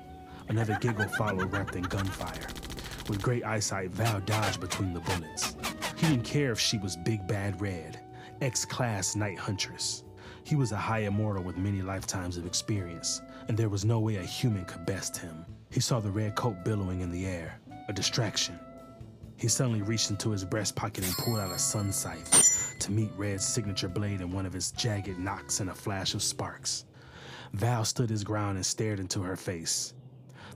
Another 0.50 0.78
giggle 0.80 1.08
followed, 1.10 1.52
wrapped 1.52 1.76
in 1.76 1.84
gunfire. 1.84 2.48
With 3.10 3.22
great 3.22 3.44
eyesight, 3.44 3.92
Val 3.92 4.22
dodged 4.22 4.62
between 4.62 4.94
the 4.94 5.00
bullets. 5.02 5.56
He 5.98 6.08
didn't 6.08 6.24
care 6.24 6.52
if 6.52 6.60
she 6.60 6.78
was 6.78 6.96
Big 6.96 7.28
Bad 7.28 7.60
Red, 7.60 8.00
X 8.42 8.66
Class 8.66 9.16
Night 9.16 9.38
Huntress. 9.38 10.04
He 10.44 10.56
was 10.56 10.72
a 10.72 10.78
high 10.78 11.00
immortal 11.00 11.44
with 11.44 11.58
many 11.58 11.82
lifetimes 11.82 12.38
of 12.38 12.46
experience, 12.46 13.22
and 13.48 13.58
there 13.58 13.70
was 13.70 13.86
no 13.86 14.00
way 14.00 14.18
a 14.18 14.24
human 14.24 14.66
could 14.66 14.86
best 14.86 15.18
him. 15.18 15.46
He 15.70 15.80
saw 15.80 16.00
the 16.00 16.12
red 16.12 16.36
coat 16.36 16.64
billowing 16.64 17.02
in 17.02 17.12
the 17.12 17.26
air, 17.26 17.60
a 17.88 17.94
distraction. 17.94 18.60
He 19.38 19.48
suddenly 19.48 19.82
reached 19.82 20.10
into 20.10 20.30
his 20.30 20.46
breast 20.46 20.76
pocket 20.76 21.06
and 21.06 21.14
pulled 21.16 21.40
out 21.40 21.52
a 21.52 21.60
sun 21.60 21.92
scythe 21.92 22.78
to 22.80 22.92
meet 22.92 23.12
Red's 23.18 23.46
signature 23.46 23.88
blade 23.88 24.22
in 24.22 24.32
one 24.32 24.46
of 24.46 24.54
his 24.54 24.72
jagged 24.72 25.20
knocks 25.20 25.60
and 25.60 25.70
a 25.70 25.74
flash 25.74 26.14
of 26.14 26.24
sparks. 26.24 26.86
Val 27.54 27.86
stood 27.86 28.10
his 28.10 28.24
ground 28.24 28.58
and 28.58 28.66
stared 28.66 29.00
into 29.00 29.22
her 29.22 29.36
face, 29.36 29.94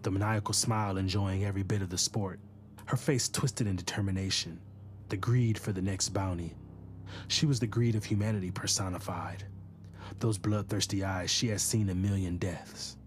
the 0.04 0.12
maniacal 0.12 0.54
smile 0.54 0.98
enjoying 0.98 1.46
every 1.46 1.64
bit 1.64 1.82
of 1.82 1.90
the 1.90 1.98
sport. 1.98 2.40
Her 2.86 2.98
face 2.98 3.30
twisted 3.30 3.68
in 3.68 3.76
determination, 3.76 4.60
the 5.10 5.18
greed 5.18 5.58
for 5.60 5.72
the 5.72 5.82
next 5.82 6.10
bounty. 6.10 6.56
She 7.28 7.46
was 7.46 7.60
the 7.60 7.68
greed 7.68 7.96
of 7.96 8.06
humanity 8.06 8.52
personified. 8.52 9.44
Those 10.20 10.38
bloodthirsty 10.38 11.04
eyes, 11.04 11.30
she 11.30 11.48
had 11.48 11.62
seen 11.62 11.90
a 11.90 11.96
million 11.96 12.38
deaths. 12.38 12.98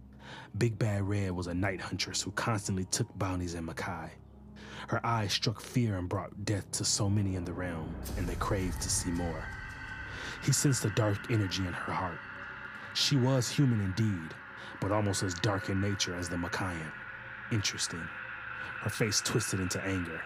Big 0.59 0.79
Bad 0.79 1.03
Red 1.03 1.33
was 1.33 1.47
a 1.47 1.55
night 1.55 1.81
huntress 1.81 2.23
who 2.23 2.31
constantly 2.33 2.85
took 2.87 3.07
bounties 3.19 3.55
in 3.55 3.67
Makai. 3.67 4.11
Her 4.89 5.05
eyes 5.05 5.33
struck 5.33 5.61
fear 5.61 5.97
and 5.97 6.09
brought 6.09 6.45
death 6.45 6.71
to 6.73 6.85
so 6.85 7.09
many 7.09 7.37
in 7.37 7.45
the 7.45 7.53
realm, 7.53 7.95
and 8.17 8.27
they 8.27 8.37
craved 8.37 8.81
to 8.83 8.91
see 8.91 9.11
more. 9.11 9.45
He 10.45 10.53
sensed 10.53 10.85
a 10.85 10.91
dark 10.91 11.31
energy 11.31 11.67
in 11.67 11.73
her 11.73 11.93
heart. 11.93 12.19
She 12.95 13.17
was 13.17 13.49
human 13.49 13.81
indeed, 13.81 14.35
but 14.81 14.93
almost 14.93 15.23
as 15.23 15.35
dark 15.35 15.69
in 15.69 15.81
nature 15.81 16.15
as 16.15 16.29
the 16.29 16.37
Makaian. 16.37 16.93
Interesting. 17.53 18.03
Her 18.81 18.91
face 18.91 19.21
twisted 19.21 19.61
into 19.61 19.83
anger. 19.85 20.21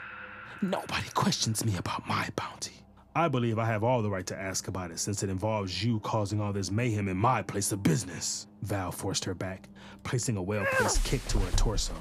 Nobody 0.63 1.09
questions 1.15 1.65
me 1.65 1.77
about 1.77 2.07
my 2.07 2.29
bounty. 2.37 2.85
I 3.17 3.29
believe 3.29 3.59
I 3.59 3.67
have 3.67 3.85
all 3.85 4.03
the 4.03 4.11
right 4.11 4.27
to 4.27 4.41
ask 4.41 4.67
about 4.67 4.91
it 4.91 4.99
since 4.99 5.23
it 5.23 5.31
involves 5.31 5.85
you 5.85 6.01
causing 6.01 6.41
all 6.41 6.53
this 6.53 6.71
mayhem 6.71 7.09
in 7.09 7.17
my 7.17 7.43
place 7.43 7.71
of 7.71 7.83
business. 7.83 8.47
Val 8.63 8.91
forced 8.91 9.25
her 9.25 9.35
back, 9.35 9.69
placing 10.03 10.37
a 10.37 10.43
well 10.43 10.65
placed 10.73 11.05
kick 11.05 11.25
to 11.29 11.39
her 11.39 11.51
torso. 11.53 11.95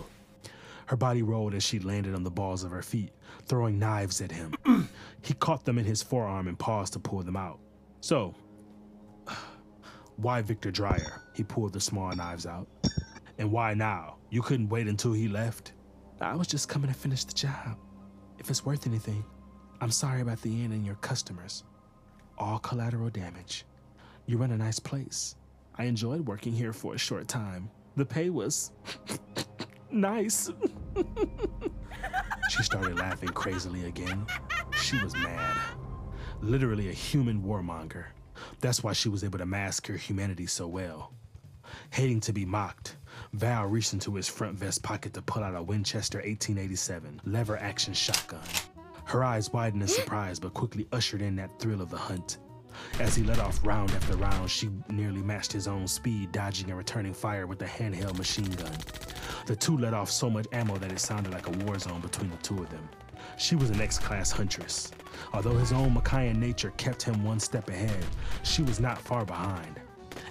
Her 0.94 0.98
body 0.98 1.24
rolled 1.24 1.56
as 1.56 1.64
she 1.64 1.80
landed 1.80 2.14
on 2.14 2.22
the 2.24 2.30
balls 2.30 2.64
of 2.64 2.70
her 2.70 2.84
feet, 2.84 3.14
throwing 3.48 3.80
knives 3.80 4.22
at 4.22 4.32
him. 4.32 4.54
he 5.24 5.34
caught 5.34 5.66
them 5.66 5.80
in 5.80 5.86
his 5.86 6.04
forearm 6.04 6.48
and 6.48 6.60
paused 6.60 6.94
to 6.94 7.00
pull 7.00 7.24
them 7.24 7.36
out. 7.36 7.60
So, 8.02 8.36
why 10.18 10.44
Victor 10.44 10.70
Dreyer? 10.70 11.24
He 11.34 11.44
pulled 11.44 11.74
the 11.74 11.80
small 11.80 12.12
knives 12.16 12.46
out. 12.46 12.68
And 13.40 13.52
why 13.52 13.74
now? 13.74 14.18
You 14.30 14.44
couldn't 14.44 14.70
wait 14.70 14.88
until 14.88 15.14
he 15.14 15.28
left? 15.28 15.74
I 16.22 16.36
was 16.36 16.46
just 16.46 16.70
coming 16.70 16.94
to 16.94 16.96
finish 16.96 17.24
the 17.24 17.34
job. 17.34 17.76
If 18.38 18.52
it's 18.52 18.64
worth 18.64 18.86
anything, 18.86 19.26
I'm 19.82 19.90
sorry 19.90 20.22
about 20.22 20.44
the 20.44 20.64
inn 20.64 20.74
and 20.74 20.86
your 20.86 20.98
customers. 20.98 21.64
All 22.38 22.60
collateral 22.60 23.10
damage. 23.10 23.66
You 24.28 24.38
run 24.38 24.52
a 24.52 24.58
nice 24.58 24.78
place. 24.78 25.38
I 25.76 25.86
enjoyed 25.86 26.28
working 26.28 26.54
here 26.54 26.72
for 26.72 26.94
a 26.94 27.00
short 27.00 27.28
time. 27.28 27.72
The 27.96 28.06
pay 28.06 28.30
was 28.30 28.70
nice. 29.92 30.52
she 32.50 32.64
started 32.64 32.98
laughing 32.98 33.30
crazily 33.30 33.86
again. 33.86 34.26
she 34.76 34.98
was 35.04 35.14
mad. 35.16 35.58
Literally 36.42 36.90
a 36.90 36.94
human 36.94 37.42
warmonger. 37.42 38.06
That's 38.60 38.84
why 38.84 38.94
she 38.94 39.10
was 39.10 39.24
able 39.24 39.40
to 39.40 39.46
mask 39.46 39.88
her 39.88 39.98
humanity 39.98 40.46
so 40.48 40.68
well. 40.68 41.14
Hating 41.92 42.20
to 42.22 42.34
be 42.34 42.46
mocked, 42.46 42.98
Val 43.34 43.66
reached 43.66 43.94
into 43.94 44.14
his 44.16 44.28
front 44.28 44.58
vest 44.58 44.84
pocket 44.84 45.14
to 45.14 45.22
pull 45.22 45.44
out 45.44 45.56
a 45.56 45.64
Winchester 45.64 46.18
1887 46.20 47.22
lever 47.26 47.58
action 47.58 47.94
shotgun. 47.94 48.42
Her 49.06 49.24
eyes 49.24 49.52
widened 49.52 49.82
in 49.82 49.88
surprise, 49.88 50.40
but 50.40 50.54
quickly 50.54 50.88
ushered 50.92 51.22
in 51.22 51.36
that 51.38 51.60
thrill 51.60 51.82
of 51.82 51.90
the 51.90 51.98
hunt. 51.98 52.38
As 53.00 53.16
he 53.16 53.24
let 53.24 53.40
off 53.40 53.66
round 53.66 53.92
after 53.92 54.16
round, 54.18 54.50
she 54.50 54.70
nearly 54.90 55.22
matched 55.22 55.52
his 55.52 55.68
own 55.68 55.88
speed, 55.88 56.32
dodging 56.32 56.70
and 56.70 56.78
returning 56.78 57.14
fire 57.14 57.48
with 57.48 57.60
the 57.60 57.66
handheld 57.66 58.18
machine 58.18 58.52
gun. 58.52 58.72
The 59.46 59.56
two 59.56 59.78
let 59.78 59.94
off 59.94 60.10
so 60.10 60.30
much 60.30 60.48
ammo 60.52 60.78
that 60.78 60.92
it 60.92 61.00
sounded 61.00 61.34
like 61.34 61.48
a 61.48 61.66
war 61.66 61.78
zone 61.80 62.02
between 62.02 62.30
the 62.30 62.38
two 62.38 62.60
of 62.60 62.70
them. 62.70 62.88
She 63.38 63.56
was 63.56 63.70
an 63.70 63.82
X-class 63.82 64.32
huntress. 64.32 64.92
Although 65.34 65.58
his 65.58 65.72
own 65.72 65.94
Makaian 65.94 66.38
nature 66.38 66.72
kept 66.78 67.04
him 67.04 67.24
one 67.24 67.40
step 67.40 67.70
ahead, 67.70 68.06
she 68.44 68.62
was 68.62 68.80
not 68.80 69.02
far 69.02 69.26
behind. 69.26 69.80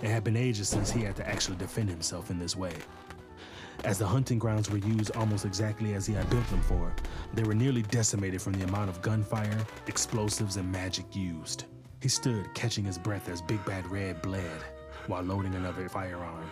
It 0.02 0.08
had 0.08 0.24
been 0.24 0.36
ages 0.36 0.68
since 0.68 0.90
he 0.90 1.02
had 1.02 1.16
to 1.16 1.28
actually 1.28 1.56
defend 1.56 1.88
himself 1.88 2.30
in 2.30 2.38
this 2.38 2.56
way. 2.56 2.74
As 3.84 3.98
the 3.98 4.06
hunting 4.06 4.38
grounds 4.38 4.70
were 4.70 4.78
used 4.78 5.10
almost 5.16 5.44
exactly 5.44 5.94
as 5.94 6.06
he 6.06 6.14
had 6.14 6.28
built 6.30 6.48
them 6.50 6.62
for, 6.62 6.94
they 7.34 7.42
were 7.42 7.54
nearly 7.54 7.82
decimated 7.82 8.40
from 8.40 8.52
the 8.52 8.64
amount 8.64 8.90
of 8.90 9.02
gunfire, 9.02 9.58
explosives, 9.88 10.56
and 10.56 10.70
magic 10.70 11.16
used. 11.16 11.64
He 12.02 12.08
stood, 12.08 12.52
catching 12.52 12.84
his 12.84 12.98
breath 12.98 13.28
as 13.28 13.40
Big 13.40 13.64
Bad 13.64 13.88
Red 13.88 14.20
bled 14.22 14.64
while 15.06 15.22
loading 15.22 15.54
another 15.54 15.88
firearm. 15.88 16.50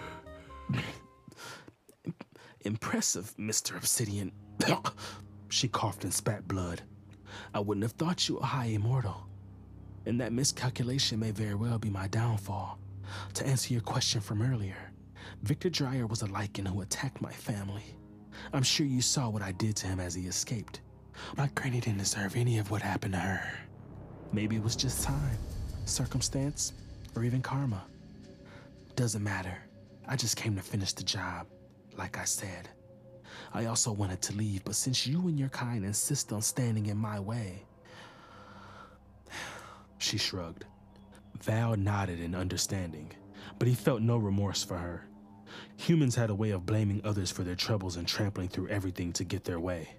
Impressive, 2.61 3.35
Mr. 3.37 3.77
Obsidian. 3.77 4.31
she 5.49 5.67
coughed 5.67 6.05
and 6.05 6.15
spat 6.15 6.47
blood. 6.47 6.83
I 7.53 7.59
wouldn't 7.59 7.83
have 7.83 7.93
thought 7.93 8.29
you 8.29 8.37
a 8.37 8.47
high 8.47 8.67
immortal. 8.67 9.27
And 10.07 10.21
that 10.21 10.33
miscalculation 10.33 11.19
may 11.19 11.33
very 11.33 11.57
well 11.57 11.81
be 11.81 11.91
my 11.91 12.07
downfall. 12.07 12.79
To 13.35 13.47
answer 13.47 13.73
your 13.73 13.83
question 13.83 14.21
from 14.21 14.43
earlier, 14.43 14.93
Victor 15.43 15.69
Dreyer 15.69 16.07
was 16.07 16.23
a 16.23 16.29
Lycan 16.29 16.69
who 16.69 16.83
attacked 16.83 17.21
my 17.21 17.33
family. 17.33 17.97
I'm 18.53 18.63
sure 18.63 18.87
you 18.87 19.03
saw 19.03 19.29
what 19.29 19.43
I 19.43 19.51
did 19.51 19.75
to 19.77 19.89
him 19.89 19.99
as 19.99 20.15
he 20.15 20.29
escaped. 20.29 20.81
My 21.37 21.51
granny 21.57 21.81
didn't 21.81 21.99
deserve 21.99 22.37
any 22.37 22.59
of 22.59 22.71
what 22.71 22.83
happened 22.83 23.15
to 23.15 23.19
her. 23.21 23.53
Maybe 24.33 24.57
it 24.57 24.63
was 24.63 24.77
just 24.77 25.03
time, 25.03 25.39
circumstance, 25.87 26.73
or 27.17 27.25
even 27.25 27.43
karma. 27.43 27.83
Doesn't 28.95 29.23
matter. 29.23 29.57
I 30.07 30.17
just 30.17 30.37
came 30.37 30.55
to 30.57 30.63
finish 30.63 30.93
the 30.93 31.03
job, 31.03 31.47
like 31.97 32.17
I 32.17 32.25
said. 32.25 32.69
I 33.53 33.67
also 33.67 33.93
wanted 33.93 34.23
to 34.23 34.37
leave, 34.37 34.65
but 34.65 34.77
since 34.77 35.07
you 35.07 35.21
and 35.21 35.39
your 35.39 35.49
kind 35.49 35.85
insist 35.85 36.33
on 36.33 36.43
standing 36.43 36.87
in 36.87 36.97
my 36.97 37.19
way. 37.21 37.63
She 39.99 40.17
shrugged. 40.17 40.65
Val 41.43 41.77
nodded 41.77 42.21
in 42.21 42.35
understanding, 42.35 43.13
but 43.59 43.69
he 43.69 43.75
felt 43.75 44.01
no 44.01 44.17
remorse 44.17 44.65
for 44.65 44.79
her. 44.79 45.05
Humans 45.77 46.15
had 46.15 46.31
a 46.31 46.35
way 46.35 46.51
of 46.51 46.65
blaming 46.65 47.03
others 47.05 47.31
for 47.31 47.43
their 47.43 47.55
troubles 47.55 47.97
and 47.97 48.09
trampling 48.09 48.49
through 48.49 48.69
everything 48.69 49.13
to 49.15 49.25
get 49.25 49.45
their 49.45 49.61
way. 49.61 49.91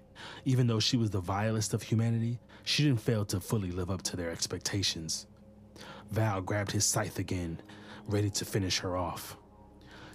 Even 0.44 0.66
though 0.66 0.80
she 0.80 0.96
was 0.96 1.10
the 1.10 1.20
vilest 1.20 1.74
of 1.74 1.82
humanity, 1.82 2.38
she 2.64 2.82
didn't 2.82 3.00
fail 3.00 3.24
to 3.26 3.40
fully 3.40 3.70
live 3.70 3.90
up 3.90 4.02
to 4.02 4.16
their 4.16 4.30
expectations. 4.30 5.26
Val 6.10 6.40
grabbed 6.40 6.72
his 6.72 6.84
scythe 6.84 7.18
again, 7.18 7.60
ready 8.06 8.30
to 8.30 8.44
finish 8.44 8.78
her 8.80 8.96
off. 8.96 9.36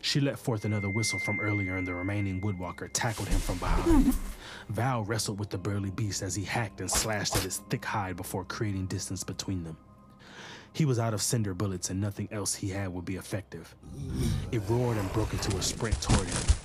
She 0.02 0.20
let 0.20 0.40
forth 0.40 0.64
another 0.64 0.90
whistle 0.90 1.20
from 1.20 1.40
earlier 1.40 1.76
and 1.76 1.86
the 1.86 1.94
remaining 1.94 2.40
woodwalker 2.42 2.90
tackled 2.94 3.28
him 3.28 3.40
from 3.40 3.58
behind. 3.58 4.14
Val 4.70 5.04
wrestled 5.04 5.40
with 5.40 5.50
the 5.50 5.58
burly 5.58 5.92
beast 5.92 6.22
as 6.22 6.36
he 6.36 6.44
hacked 6.44 6.82
and 6.82 6.90
slashed 6.90 7.36
at 7.36 7.44
his 7.44 7.58
thick 7.70 7.84
hide 7.84 8.16
before 8.16 8.46
creating 8.46 8.86
distance 8.86 9.24
between 9.24 9.64
them. 9.64 9.78
He 10.74 10.86
was 10.86 11.00
out 11.00 11.14
of 11.14 11.22
cinder 11.22 11.54
bullets 11.54 11.90
and 11.90 12.00
nothing 12.00 12.28
else 12.32 12.54
he 12.54 12.70
had 12.70 12.90
would 12.90 13.06
be 13.06 13.16
effective. 13.16 13.74
It 14.52 14.62
roared 14.70 14.98
and 14.98 15.12
broke 15.12 15.34
into 15.34 15.58
a 15.58 15.62
sprint 15.62 16.00
toward 16.02 16.28
him. 16.28 16.56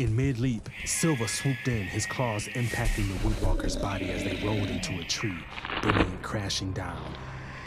In 0.00 0.16
mid-leap, 0.16 0.68
Silva 0.84 1.28
swooped 1.28 1.68
in, 1.68 1.86
his 1.86 2.04
claws 2.04 2.48
impacting 2.48 3.06
the 3.06 3.28
woodwalker's 3.28 3.76
body 3.76 4.10
as 4.10 4.24
they 4.24 4.44
rolled 4.44 4.68
into 4.68 4.98
a 4.98 5.04
tree, 5.04 5.38
bringing 5.82 6.12
it 6.12 6.22
crashing 6.22 6.72
down. 6.72 7.14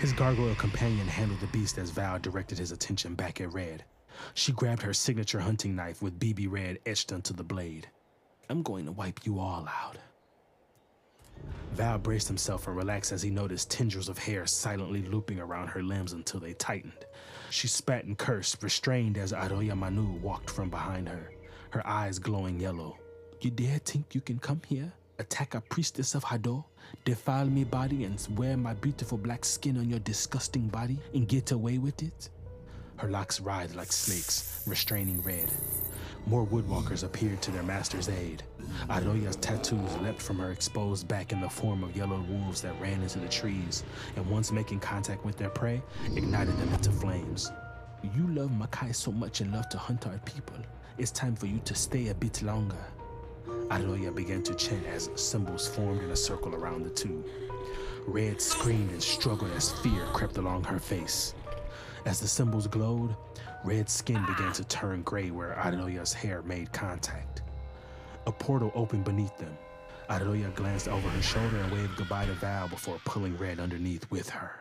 His 0.02 0.12
gargoyle 0.12 0.56
companion 0.56 1.08
handled 1.08 1.40
the 1.40 1.48
beast 1.48 1.78
as 1.78 1.90
Val 1.90 2.20
directed 2.20 2.58
his 2.58 2.74
attention 2.74 3.16
back 3.16 3.40
at 3.40 3.54
Red. 3.54 3.86
She 4.34 4.52
grabbed 4.52 4.82
her 4.82 4.94
signature 4.94 5.40
hunting 5.40 5.74
knife 5.74 6.02
with 6.02 6.20
BB 6.20 6.52
Red 6.52 6.80
etched 6.86 7.14
onto 7.14 7.34
the 7.34 7.46
blade. 7.46 7.88
I'm 8.50 8.62
going 8.62 8.88
to 8.88 8.92
wipe 8.92 9.26
you 9.26 9.40
all 9.40 9.66
out. 9.66 9.98
Val 11.72 11.98
braced 11.98 12.28
himself 12.28 12.68
and 12.68 12.76
relaxed 12.76 13.14
as 13.14 13.22
he 13.22 13.30
noticed 13.30 13.72
tendrils 13.72 14.10
of 14.10 14.18
hair 14.18 14.46
silently 14.46 15.02
looping 15.02 15.40
around 15.40 15.70
her 15.70 15.82
limbs 15.82 16.12
until 16.12 16.42
they 16.42 16.54
tightened. 16.54 17.06
She 17.52 17.70
spat 17.70 18.04
and 18.04 18.18
cursed, 18.18 18.62
restrained 18.62 19.18
as 19.18 19.32
Aroya 19.32 19.78
Manu 19.78 20.20
walked 20.20 20.50
from 20.50 20.70
behind 20.70 21.08
her, 21.08 21.32
her 21.78 21.88
eyes 21.88 22.18
glowing 22.18 22.60
yellow. 22.60 22.98
You 23.42 23.52
dare 23.52 23.78
think 23.78 24.16
you 24.16 24.22
can 24.22 24.40
come 24.40 24.62
here, 24.68 24.92
attack 25.20 25.54
a 25.54 25.62
priestess 25.62 26.16
of 26.16 26.24
Hador, 26.24 26.66
defile 27.06 27.46
me 27.46 27.66
body 27.66 28.06
and 28.06 28.28
wear 28.36 28.58
my 28.58 28.74
beautiful 28.74 29.20
black 29.20 29.46
skin 29.46 29.78
on 29.78 29.88
your 29.88 30.00
disgusting 30.00 30.70
body 30.70 30.98
and 31.14 31.28
get 31.28 31.52
away 31.52 31.78
with 31.78 32.02
it? 32.02 32.30
Her 32.96 33.10
locks 33.10 33.40
writhed 33.40 33.76
like 33.76 33.92
snakes, 33.92 34.64
restraining 34.66 35.22
Red. 35.22 35.52
More 36.26 36.48
woodwalkers 36.48 37.04
appeared 37.04 37.44
to 37.44 37.52
their 37.52 37.62
master's 37.62 38.10
aid. 38.10 38.42
Aroya's 38.90 39.36
tattoos 39.36 39.96
leapt 39.98 40.20
from 40.20 40.40
her 40.40 40.52
exposed 40.52 41.08
back 41.08 41.32
in 41.32 41.42
the 41.42 41.50
form 41.50 41.84
of 41.84 41.96
yellow 41.96 42.26
wolves 42.28 42.64
that 42.64 42.82
ran 42.82 43.04
into 43.04 43.20
the 43.20 43.30
trees, 43.30 43.84
and 44.16 44.26
once 44.26 44.52
making 44.52 44.80
contact 44.80 45.24
with 45.24 45.38
their 45.38 45.52
prey, 45.52 45.80
ignited 46.16 46.58
them 46.58 46.74
into 46.74 46.92
flames. 46.92 47.52
You 48.16 48.28
love 48.30 48.50
Makai 48.50 48.96
so 48.96 49.12
much 49.12 49.42
and 49.42 49.54
love 49.54 49.70
to 49.70 49.78
hunt 49.78 50.08
our 50.08 50.18
people. 50.26 50.58
It's 50.98 51.12
time 51.12 51.36
for 51.36 51.46
you 51.46 51.60
to 51.64 51.76
stay 51.76 52.08
a 52.08 52.16
bit 52.16 52.42
longer. 52.42 52.84
Aroya 53.70 54.16
began 54.16 54.42
to 54.42 54.56
chant 54.56 54.84
as 54.88 55.12
symbols 55.16 55.68
formed 55.68 56.02
in 56.02 56.10
a 56.10 56.16
circle 56.16 56.56
around 56.56 56.84
the 56.84 56.90
two. 56.90 57.24
Red 58.08 58.42
screamed 58.42 58.90
and 58.90 59.04
struggled 59.04 59.52
as 59.52 59.74
fear 59.82 60.06
crept 60.14 60.38
along 60.38 60.64
her 60.64 60.80
face. 60.80 61.36
As 62.08 62.20
the 62.20 62.28
symbols 62.28 62.66
glowed, 62.66 63.16
Red 63.64 63.88
skin 63.92 64.26
began 64.26 64.54
to 64.54 64.64
turn 64.64 65.04
gray 65.04 65.30
where 65.30 65.54
Aroya's 65.64 66.14
hair 66.14 66.42
made 66.42 66.74
contact. 66.74 67.44
A 68.26 68.32
portal 68.32 68.72
opened 68.74 69.04
beneath 69.04 69.38
them. 69.38 69.56
Aroya 70.10 70.56
glanced 70.56 70.88
over 70.88 71.10
her 71.10 71.22
shoulder 71.22 71.58
and 71.58 71.72
waved 71.72 71.96
goodbye 71.96 72.26
to 72.26 72.34
Val 72.34 72.70
before 72.70 73.00
pulling 73.06 73.38
Red 73.38 73.60
underneath 73.60 74.10
with 74.10 74.30
her. 74.30 74.52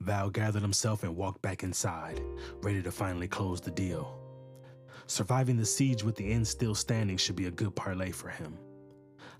Val 0.00 0.30
gathered 0.30 0.62
himself 0.62 1.04
and 1.04 1.14
walked 1.14 1.42
back 1.42 1.62
inside, 1.62 2.20
ready 2.62 2.82
to 2.82 2.90
finally 2.90 3.28
close 3.28 3.60
the 3.60 3.70
deal. 3.70 4.17
Surviving 5.08 5.56
the 5.56 5.64
siege 5.64 6.04
with 6.04 6.16
the 6.16 6.30
inn 6.30 6.44
still 6.44 6.74
standing 6.74 7.16
should 7.16 7.34
be 7.34 7.46
a 7.46 7.50
good 7.50 7.74
parlay 7.74 8.10
for 8.10 8.28
him. 8.28 8.58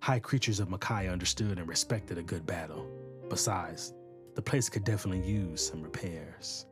High 0.00 0.18
creatures 0.18 0.60
of 0.60 0.68
Makai 0.68 1.12
understood 1.12 1.58
and 1.58 1.68
respected 1.68 2.16
a 2.16 2.22
good 2.22 2.46
battle. 2.46 2.90
Besides, 3.28 3.92
the 4.34 4.40
place 4.40 4.70
could 4.70 4.84
definitely 4.84 5.30
use 5.30 5.68
some 5.68 5.82
repairs. 5.82 6.64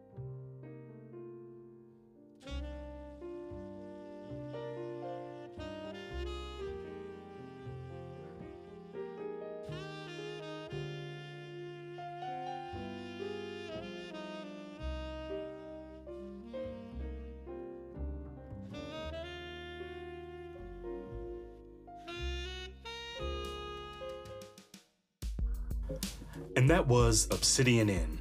And 26.67 26.73
that 26.73 26.89
was 26.89 27.29
Obsidian 27.31 27.89
Inn. 27.89 28.19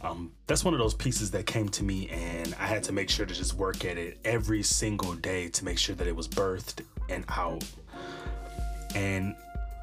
Um, 0.00 0.32
that's 0.46 0.64
one 0.64 0.72
of 0.72 0.80
those 0.80 0.94
pieces 0.94 1.30
that 1.32 1.44
came 1.44 1.68
to 1.68 1.84
me, 1.84 2.08
and 2.08 2.56
I 2.58 2.64
had 2.64 2.82
to 2.84 2.92
make 2.92 3.10
sure 3.10 3.26
to 3.26 3.34
just 3.34 3.52
work 3.52 3.84
at 3.84 3.98
it 3.98 4.18
every 4.24 4.62
single 4.62 5.12
day 5.12 5.50
to 5.50 5.62
make 5.62 5.76
sure 5.76 5.94
that 5.96 6.06
it 6.06 6.16
was 6.16 6.26
birthed 6.26 6.86
and 7.10 7.22
out. 7.28 7.62
And 8.94 9.36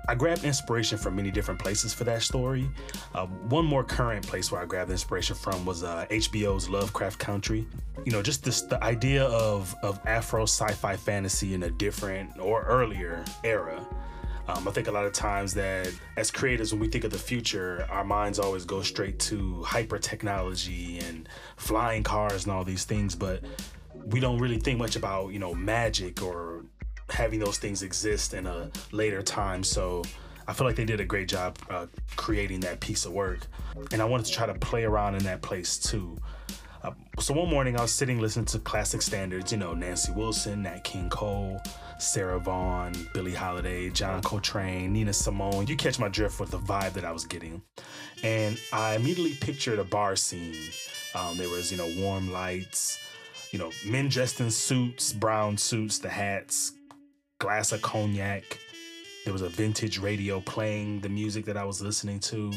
I 0.08 0.16
grabbed 0.16 0.44
inspiration 0.44 0.98
from 0.98 1.18
many 1.18 1.30
different 1.30 1.60
places 1.60 1.94
for 1.94 2.04
that 2.06 2.24
story. 2.24 2.68
Uh, 3.14 3.28
one 3.28 3.64
more 3.64 3.84
current 3.84 4.26
place 4.26 4.52
where 4.52 4.60
I 4.60 4.66
grabbed 4.66 4.90
inspiration 4.90 5.36
from 5.36 5.64
was 5.64 5.84
uh, 5.84 6.08
HBO's 6.10 6.68
Lovecraft 6.68 7.20
Country. 7.20 7.68
You 8.06 8.12
know, 8.12 8.24
just 8.24 8.44
this 8.44 8.64
the 8.64 8.84
idea 8.84 9.26
of 9.26 9.76
of 9.84 10.00
Afro 10.08 10.48
sci-fi 10.48 10.96
fantasy 10.96 11.54
in 11.54 11.62
a 11.62 11.70
different 11.70 12.40
or 12.40 12.64
earlier 12.64 13.24
era. 13.44 13.86
Um, 14.50 14.68
I 14.68 14.72
think 14.72 14.88
a 14.88 14.92
lot 14.92 15.06
of 15.06 15.14
times 15.14 15.54
that 15.54 15.94
as 16.18 16.32
creators, 16.32 16.74
when 16.74 16.80
we 16.80 16.88
think 16.88 17.04
of 17.04 17.12
the 17.12 17.20
future, 17.20 17.86
our 17.92 18.04
minds 18.04 18.40
always 18.40 18.66
go 18.66 18.82
straight 18.82 19.20
to 19.20 19.62
hyper 19.62 20.00
technology 20.00 20.98
and 21.00 21.30
flying 21.58 22.02
cars 22.02 22.46
and 22.46 22.54
all 22.54 22.64
these 22.64 22.84
things, 22.84 23.14
but 23.14 23.44
we 24.08 24.20
don't 24.20 24.40
really 24.40 24.58
think 24.58 24.80
much 24.80 24.96
about, 24.96 25.30
you 25.30 25.38
know, 25.38 25.54
magic 25.54 26.24
or 26.24 26.66
having 27.12 27.40
those 27.40 27.60
things 27.60 27.84
exist 27.84 28.34
in 28.34 28.48
a 28.48 28.72
later 28.92 29.22
time. 29.22 29.64
So 29.64 30.02
I 30.48 30.54
feel 30.54 30.66
like 30.66 30.76
they 30.76 30.86
did 30.86 31.00
a 31.00 31.06
great 31.06 31.28
job 31.28 31.56
uh, 31.70 31.86
creating 32.16 32.62
that 32.62 32.80
piece 32.80 33.06
of 33.06 33.12
work. 33.12 33.42
And 33.92 34.02
I 34.02 34.06
wanted 34.06 34.26
to 34.26 34.32
try 34.32 34.48
to 34.48 34.56
play 34.56 34.84
around 34.84 35.14
in 35.14 35.24
that 35.26 35.44
place 35.44 35.78
too. 35.78 36.18
Uh, 36.82 36.92
so 37.20 37.36
one 37.36 37.50
morning 37.50 37.78
I 37.78 37.82
was 37.82 37.92
sitting 37.92 38.20
listening 38.20 38.46
to 38.48 38.60
classic 38.60 39.04
standards, 39.04 39.52
you 39.52 39.60
know, 39.60 39.76
Nancy 39.76 40.12
Wilson, 40.12 40.64
Nat 40.64 40.84
King 40.84 41.10
Cole, 41.10 41.62
Sarah 42.00 42.40
Vaughan, 42.40 42.94
Billie 43.14 43.34
Holiday, 43.34 43.90
John 43.90 44.22
Coltrane, 44.22 44.94
Nina 44.94 45.12
Simone. 45.12 45.68
You 45.68 45.76
catch 45.76 46.00
my 46.00 46.08
drift 46.08 46.40
with 46.40 46.52
the 46.52 46.58
vibe 46.58 46.94
that 46.94 47.04
I 47.04 47.12
was 47.12 47.26
getting. 47.26 47.62
And 48.24 48.58
I 48.72 48.96
immediately 48.96 49.36
pictured 49.36 49.80
a 49.80 49.84
bar 49.84 50.16
scene. 50.16 50.56
Um, 51.14 51.38
there 51.38 51.50
was, 51.50 51.72
you 51.72 51.78
know, 51.78 51.92
warm 51.98 52.32
lights, 52.32 53.06
you 53.52 53.60
know, 53.60 53.72
men 53.86 54.08
dressed 54.08 54.40
in 54.40 54.50
suits, 54.50 55.12
brown 55.12 55.58
suits, 55.58 56.00
the 56.00 56.10
hats, 56.10 56.72
glass 57.40 57.74
of 57.74 57.82
cognac. 57.82 58.44
There 59.26 59.34
was 59.34 59.42
a 59.42 59.50
vintage 59.50 60.00
radio 60.00 60.40
playing 60.40 61.02
the 61.02 61.10
music 61.10 61.46
that 61.46 61.58
I 61.58 61.66
was 61.66 61.82
listening 61.82 62.20
to. 62.22 62.54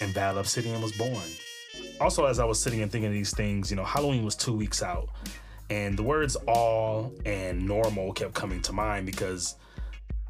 And 0.00 0.10
Val 0.12 0.38
Obsidian 0.38 0.82
was 0.82 0.92
born. 0.92 1.22
Also, 2.00 2.24
as 2.24 2.38
I 2.38 2.44
was 2.44 2.58
sitting 2.58 2.82
and 2.82 2.90
thinking 2.90 3.06
of 3.06 3.12
these 3.12 3.34
things, 3.34 3.70
you 3.70 3.76
know, 3.76 3.84
Halloween 3.84 4.24
was 4.24 4.34
two 4.34 4.54
weeks 4.54 4.82
out. 4.82 5.08
And 5.70 5.96
the 5.96 6.02
words 6.02 6.36
all 6.46 7.12
and 7.24 7.64
normal 7.64 8.12
kept 8.12 8.34
coming 8.34 8.60
to 8.62 8.72
mind 8.72 9.06
because, 9.06 9.54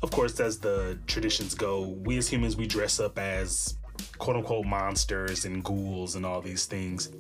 of 0.03 0.11
course, 0.11 0.39
as 0.39 0.59
the 0.59 0.99
traditions 1.07 1.55
go, 1.55 1.89
we 1.89 2.19
as 2.19 2.29
humans, 2.29 2.57
we 2.57 2.67
dress 2.67 3.01
up 3.01 3.19
as 3.19 3.77
quote 4.19 4.37
unquote 4.37 4.67
monsters 4.67 5.45
and 5.45 5.65
ghouls 5.65 6.15
and 6.15 6.25
all 6.25 6.41
these 6.41 6.67
things. 6.67 7.11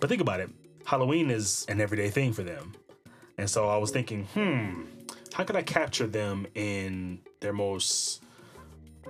But 0.00 0.08
think 0.08 0.20
about 0.20 0.40
it 0.40 0.50
Halloween 0.84 1.30
is 1.30 1.64
an 1.68 1.80
everyday 1.80 2.10
thing 2.10 2.32
for 2.32 2.42
them. 2.42 2.74
And 3.38 3.48
so 3.48 3.68
I 3.68 3.76
was 3.76 3.90
thinking, 3.90 4.24
hmm, 4.34 4.86
how 5.32 5.44
could 5.44 5.56
I 5.56 5.62
capture 5.62 6.06
them 6.06 6.46
in 6.54 7.20
their 7.38 7.52
most 7.52 8.22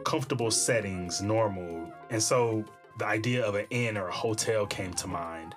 comfortable 0.04 0.50
settings, 0.50 1.22
normal? 1.22 1.90
And 2.10 2.22
so 2.22 2.64
the 2.98 3.06
idea 3.06 3.44
of 3.44 3.54
an 3.54 3.66
inn 3.70 3.96
or 3.96 4.08
a 4.08 4.12
hotel 4.12 4.66
came 4.66 4.92
to 4.94 5.06
mind. 5.06 5.54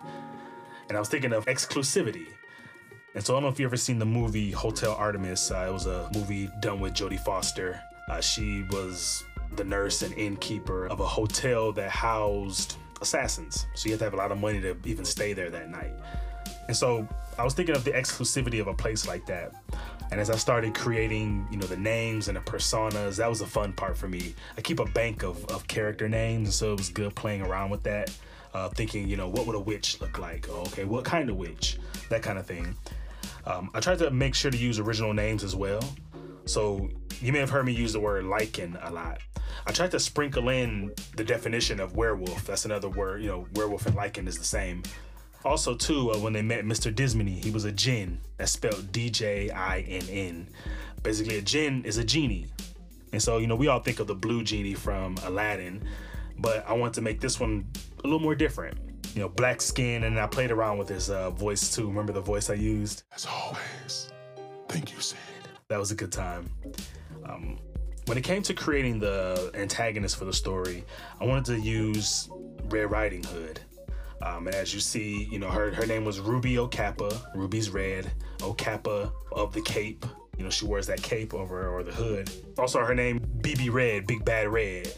And 0.88 0.96
I 0.96 1.00
was 1.00 1.10
thinking 1.10 1.34
of 1.34 1.46
exclusivity. 1.46 2.28
And 3.15 3.23
so 3.23 3.34
I 3.34 3.36
don't 3.36 3.43
know 3.43 3.49
if 3.49 3.60
you 3.60 3.65
ever 3.65 3.78
seen 3.78 3.99
the 3.99 4.06
movie 4.06 4.52
Hotel 4.52 4.93
Artemis. 4.93 5.52
Uh, 5.52 5.65
it 5.69 5.71
was 5.71 5.86
a 5.86 6.10
movie 6.13 6.49
done 6.62 6.80
with 6.80 6.93
Jodie 6.93 7.19
Foster. 7.19 7.80
Uh, 8.10 8.19
she 8.19 8.63
was 8.71 9.23
the 9.56 9.63
nurse 9.63 10.02
and 10.02 10.13
innkeeper 10.15 10.88
of 10.88 10.99
a 10.99 11.06
hotel 11.08 11.71
that 11.73 11.91
housed 11.91 12.78
assassins. 13.02 13.67
So 13.76 13.86
you 13.86 13.91
have 13.91 13.99
to 13.99 14.06
have 14.06 14.13
a 14.13 14.17
lot 14.17 14.32
of 14.32 14.39
money 14.39 14.60
to 14.62 14.76
even 14.86 15.06
stay 15.06 15.34
there 15.34 15.52
that 15.52 15.69
night. 15.69 15.93
And 16.67 16.76
so 16.76 17.08
I 17.38 17.43
was 17.43 17.54
thinking 17.54 17.76
of 17.76 17.84
the 17.84 17.91
exclusivity 17.91 18.60
of 18.60 18.67
a 18.67 18.73
place 18.73 19.08
like 19.08 19.26
that. 19.28 19.52
And 20.12 20.19
as 20.19 20.30
I 20.30 20.36
started 20.36 20.73
creating, 20.73 21.47
you 21.52 21.58
know, 21.58 21.65
the 21.65 21.78
names 21.78 22.28
and 22.30 22.38
the 22.38 22.41
personas, 22.41 23.17
that 23.17 23.30
was 23.30 23.41
a 23.41 23.47
fun 23.47 23.73
part 23.73 23.97
for 23.97 24.08
me. 24.08 24.34
I 24.58 24.62
keep 24.62 24.80
a 24.80 24.86
bank 24.86 25.23
of, 25.23 25.43
of 25.45 25.67
character 25.67 26.10
names, 26.10 26.56
so 26.56 26.73
it 26.73 26.78
was 26.78 26.89
good 26.89 27.15
playing 27.15 27.41
around 27.41 27.69
with 27.69 27.84
that. 27.84 28.15
Uh, 28.54 28.69
thinking, 28.69 29.08
you 29.08 29.17
know, 29.17 29.28
what 29.28 29.47
would 29.47 29.56
a 29.56 29.60
witch 29.60 29.99
look 29.99 30.19
like? 30.19 30.47
Oh, 30.49 30.62
okay, 30.62 30.86
what 30.86 31.04
kind 31.04 31.30
of 31.30 31.38
witch? 31.38 31.80
That 32.10 32.21
kind 32.21 32.38
of 32.38 32.45
thing. 32.45 32.76
Um, 33.46 33.70
I 33.74 33.80
tried 33.80 34.00
to 34.00 34.12
make 34.12 34.36
sure 34.36 34.52
to 34.52 34.58
use 34.58 34.80
original 34.80 35.14
names 35.14 35.44
as 35.44 35.56
well. 35.56 35.84
So 36.46 36.90
you 37.22 37.32
may 37.32 37.40
have 37.40 37.50
heard 37.50 37.66
me 37.66 37.74
use 37.74 37.94
the 37.94 38.00
word 38.00 38.26
Lycan 38.26 38.78
a 38.88 38.92
lot. 38.92 39.20
I 39.66 39.72
tried 39.72 39.92
to 39.92 40.00
sprinkle 40.00 40.50
in 40.50 40.94
the 41.16 41.24
definition 41.24 41.80
of 41.80 41.96
werewolf. 41.96 42.46
That's 42.46 42.66
another 42.66 42.90
word, 42.90 43.22
you 43.22 43.30
know, 43.30 43.48
werewolf 43.56 43.86
and 43.86 43.96
Lycan 43.96 44.28
is 44.28 44.38
the 44.38 44.44
same. 44.44 44.84
Also, 45.46 45.76
too, 45.76 46.12
uh, 46.12 46.18
when 46.20 46.34
they 46.34 46.42
met 46.42 46.64
Mr. 46.64 46.94
Dismony, 46.94 47.34
he 47.34 47.52
was 47.52 47.66
a 47.66 47.72
jinn. 47.72 48.20
That's 48.38 48.52
spelled 48.52 48.92
D 48.92 49.10
J 49.10 49.50
I 49.50 49.82
N 49.82 50.04
N. 50.10 50.48
Basically, 51.02 51.38
a 51.38 51.42
jinn 51.42 51.84
is 51.84 51.98
a 51.98 52.04
genie. 52.04 52.48
And 53.12 53.22
so, 53.22 53.38
you 53.38 53.48
know, 53.48 53.56
we 53.56 53.68
all 53.68 53.80
think 53.80 54.00
of 54.00 54.08
the 54.08 54.16
blue 54.16 54.44
genie 54.44 54.74
from 54.74 55.16
Aladdin, 55.24 55.86
but 56.40 56.68
I 56.68 56.74
want 56.74 56.94
to 56.96 57.02
make 57.02 57.20
this 57.20 57.40
one 57.40 57.68
a 58.04 58.08
little 58.08 58.20
more 58.20 58.36
different. 58.36 58.78
You 59.13 59.21
know, 59.21 59.30
black 59.30 59.62
skin, 59.62 60.06
and 60.06 60.19
I 60.19 60.26
played 60.26 60.52
around 60.52 60.80
with 60.80 60.89
his 60.89 61.10
uh, 61.10 61.30
voice 61.30 61.73
too. 61.73 61.88
Remember 61.88 62.13
the 62.13 62.21
voice 62.21 62.49
I 62.49 62.56
used? 62.56 63.04
As 63.15 63.28
always, 63.28 64.12
thank 64.67 64.91
you, 64.91 64.99
Sid. 64.99 65.19
That 65.67 65.80
was 65.80 65.91
a 65.91 65.95
good 65.95 66.12
time. 66.12 66.49
Um, 67.26 67.60
when 68.06 68.17
it 68.17 68.23
came 68.23 68.41
to 68.43 68.54
creating 68.54 68.99
the 68.99 69.52
antagonist 69.54 70.17
for 70.17 70.26
the 70.26 70.34
story, 70.34 70.84
I 71.21 71.26
wanted 71.26 71.45
to 71.45 71.60
use 71.60 72.28
Red 72.65 72.89
Riding 72.89 73.23
Hood. 73.23 73.60
Um, 74.23 74.47
and 74.47 74.56
as 74.56 74.73
you 74.73 74.80
see, 74.80 75.26
you 75.32 75.38
know, 75.38 75.49
her, 75.49 75.71
her 75.73 75.86
name 75.86 76.06
was 76.06 76.19
Ruby 76.19 76.56
Okapa. 76.56 77.36
Ruby's 77.36 77.69
red. 77.69 78.12
Okapa 78.39 79.12
of 79.32 79.54
the 79.54 79.62
cape. 79.62 80.06
You 80.38 80.43
know, 80.43 80.49
she 80.49 80.65
wears 80.65 80.88
that 80.88 81.02
cape 81.02 81.34
over 81.34 81.67
or 81.67 81.84
the 81.84 81.91
hood. 81.91 82.32
Also, 82.58 82.80
her 82.80 82.95
name, 82.95 83.19
BB 83.41 83.71
Red, 83.71 84.08
Big 84.08 84.26
Bad 84.26 84.47
Red. 84.47 84.93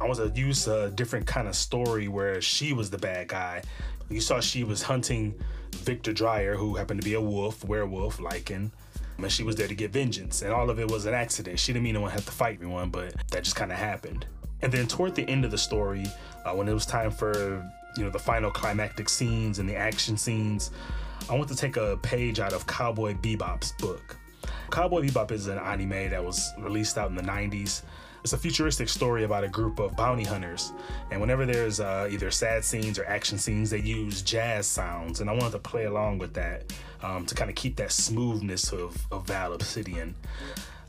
I 0.00 0.04
want 0.04 0.18
to 0.18 0.40
use 0.40 0.68
a 0.68 0.90
different 0.90 1.26
kind 1.26 1.48
of 1.48 1.56
story 1.56 2.08
where 2.08 2.40
she 2.40 2.72
was 2.72 2.90
the 2.90 2.98
bad 2.98 3.28
guy. 3.28 3.62
You 4.08 4.20
saw 4.20 4.40
she 4.40 4.64
was 4.64 4.82
hunting 4.82 5.34
Victor 5.72 6.12
Dreyer, 6.12 6.54
who 6.54 6.74
happened 6.74 7.00
to 7.00 7.04
be 7.04 7.14
a 7.14 7.20
wolf, 7.20 7.64
werewolf, 7.64 8.18
Lycan. 8.18 8.70
And 9.18 9.32
she 9.32 9.42
was 9.42 9.56
there 9.56 9.68
to 9.68 9.74
get 9.74 9.92
vengeance. 9.92 10.42
And 10.42 10.52
all 10.52 10.68
of 10.68 10.78
it 10.78 10.90
was 10.90 11.06
an 11.06 11.14
accident. 11.14 11.58
She 11.58 11.72
didn't 11.72 11.84
mean 11.84 11.94
to 11.94 12.04
have 12.04 12.26
to 12.26 12.32
fight 12.32 12.58
anyone, 12.60 12.90
but 12.90 13.14
that 13.30 13.44
just 13.44 13.56
kind 13.56 13.72
of 13.72 13.78
happened. 13.78 14.26
And 14.62 14.72
then 14.72 14.86
toward 14.86 15.14
the 15.14 15.28
end 15.28 15.44
of 15.44 15.50
the 15.50 15.58
story, 15.58 16.06
uh, 16.44 16.52
when 16.52 16.68
it 16.68 16.74
was 16.74 16.86
time 16.86 17.10
for 17.10 17.64
you 17.96 18.04
know 18.04 18.10
the 18.10 18.18
final 18.18 18.50
climactic 18.50 19.08
scenes 19.08 19.58
and 19.58 19.68
the 19.68 19.76
action 19.76 20.16
scenes, 20.16 20.70
I 21.30 21.34
want 21.34 21.48
to 21.48 21.56
take 21.56 21.76
a 21.76 21.96
page 22.02 22.40
out 22.40 22.52
of 22.52 22.66
Cowboy 22.66 23.14
Bebop's 23.14 23.72
book. 23.72 24.16
Cowboy 24.70 25.02
Bebop 25.02 25.30
is 25.32 25.46
an 25.46 25.58
anime 25.58 26.10
that 26.10 26.22
was 26.22 26.52
released 26.58 26.98
out 26.98 27.08
in 27.08 27.16
the 27.16 27.22
90s. 27.22 27.82
It's 28.26 28.32
a 28.32 28.38
futuristic 28.38 28.88
story 28.88 29.22
about 29.22 29.44
a 29.44 29.48
group 29.48 29.78
of 29.78 29.94
bounty 29.94 30.24
hunters, 30.24 30.72
and 31.12 31.20
whenever 31.20 31.46
there's 31.46 31.78
uh, 31.78 32.08
either 32.10 32.32
sad 32.32 32.64
scenes 32.64 32.98
or 32.98 33.04
action 33.04 33.38
scenes, 33.38 33.70
they 33.70 33.78
use 33.78 34.20
jazz 34.20 34.66
sounds, 34.66 35.20
and 35.20 35.30
I 35.30 35.32
wanted 35.32 35.52
to 35.52 35.60
play 35.60 35.84
along 35.84 36.18
with 36.18 36.34
that 36.34 36.72
um, 37.04 37.24
to 37.26 37.36
kind 37.36 37.48
of 37.48 37.54
keep 37.54 37.76
that 37.76 37.92
smoothness 37.92 38.72
of, 38.72 38.96
of 39.12 39.28
Val 39.28 39.52
Obsidian. 39.52 40.16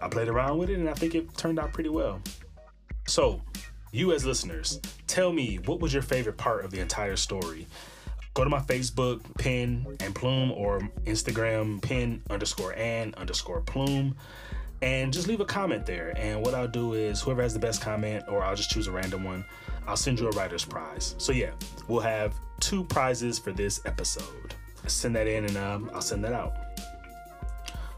I 0.02 0.08
played 0.08 0.30
around 0.30 0.58
with 0.58 0.72
it, 0.72 0.80
and 0.80 0.90
I 0.90 0.96
think 0.96 1.14
it 1.14 1.38
turned 1.38 1.60
out 1.60 1.74
pretty 1.74 1.90
well. 1.90 2.24
So, 3.06 3.40
you 3.92 4.14
as 4.14 4.26
listeners, 4.26 4.82
tell 5.06 5.32
me 5.32 5.58
what 5.58 5.80
was 5.80 5.94
your 5.94 6.02
favorite 6.02 6.38
part 6.38 6.66
of 6.66 6.72
the 6.72 6.80
entire 6.80 7.18
story? 7.18 7.68
Go 8.34 8.46
to 8.46 8.50
my 8.50 8.62
Facebook, 8.62 9.22
Pen 9.38 9.86
and 10.00 10.16
Plume, 10.16 10.52
or 10.54 10.80
Instagram, 11.06 11.84
Pen 11.84 12.24
underscore 12.32 12.74
and 12.74 13.14
underscore 13.14 13.62
Plume, 13.62 14.16
and 14.82 15.12
just 15.12 15.28
leave 15.28 15.40
a 15.40 15.46
comment 15.46 15.86
there. 15.86 16.14
And 16.18 16.44
what 16.44 16.54
I'll 16.54 16.68
do 16.68 16.94
is, 16.94 17.22
whoever 17.22 17.42
has 17.42 17.54
the 17.54 17.60
best 17.60 17.82
comment, 17.82 18.26
or 18.28 18.44
I'll 18.44 18.56
just 18.56 18.70
choose 18.70 18.88
a 18.88 18.92
random 18.92 19.24
one, 19.24 19.46
I'll 19.88 19.98
send 19.98 20.20
you 20.20 20.28
a 20.28 20.32
writer's 20.32 20.66
prize. 20.66 21.16
So, 21.18 21.32
yeah, 21.32 21.52
we'll 21.88 22.02
have 22.02 22.36
two 22.60 22.84
prizes 22.84 23.40
for 23.40 23.52
this 23.52 23.82
episode. 23.86 24.54
Send 24.86 25.16
that 25.16 25.28
in, 25.28 25.46
and 25.46 25.58
um, 25.58 25.92
I'll 25.94 26.02
send 26.02 26.24
that 26.24 26.34
out. 26.34 26.54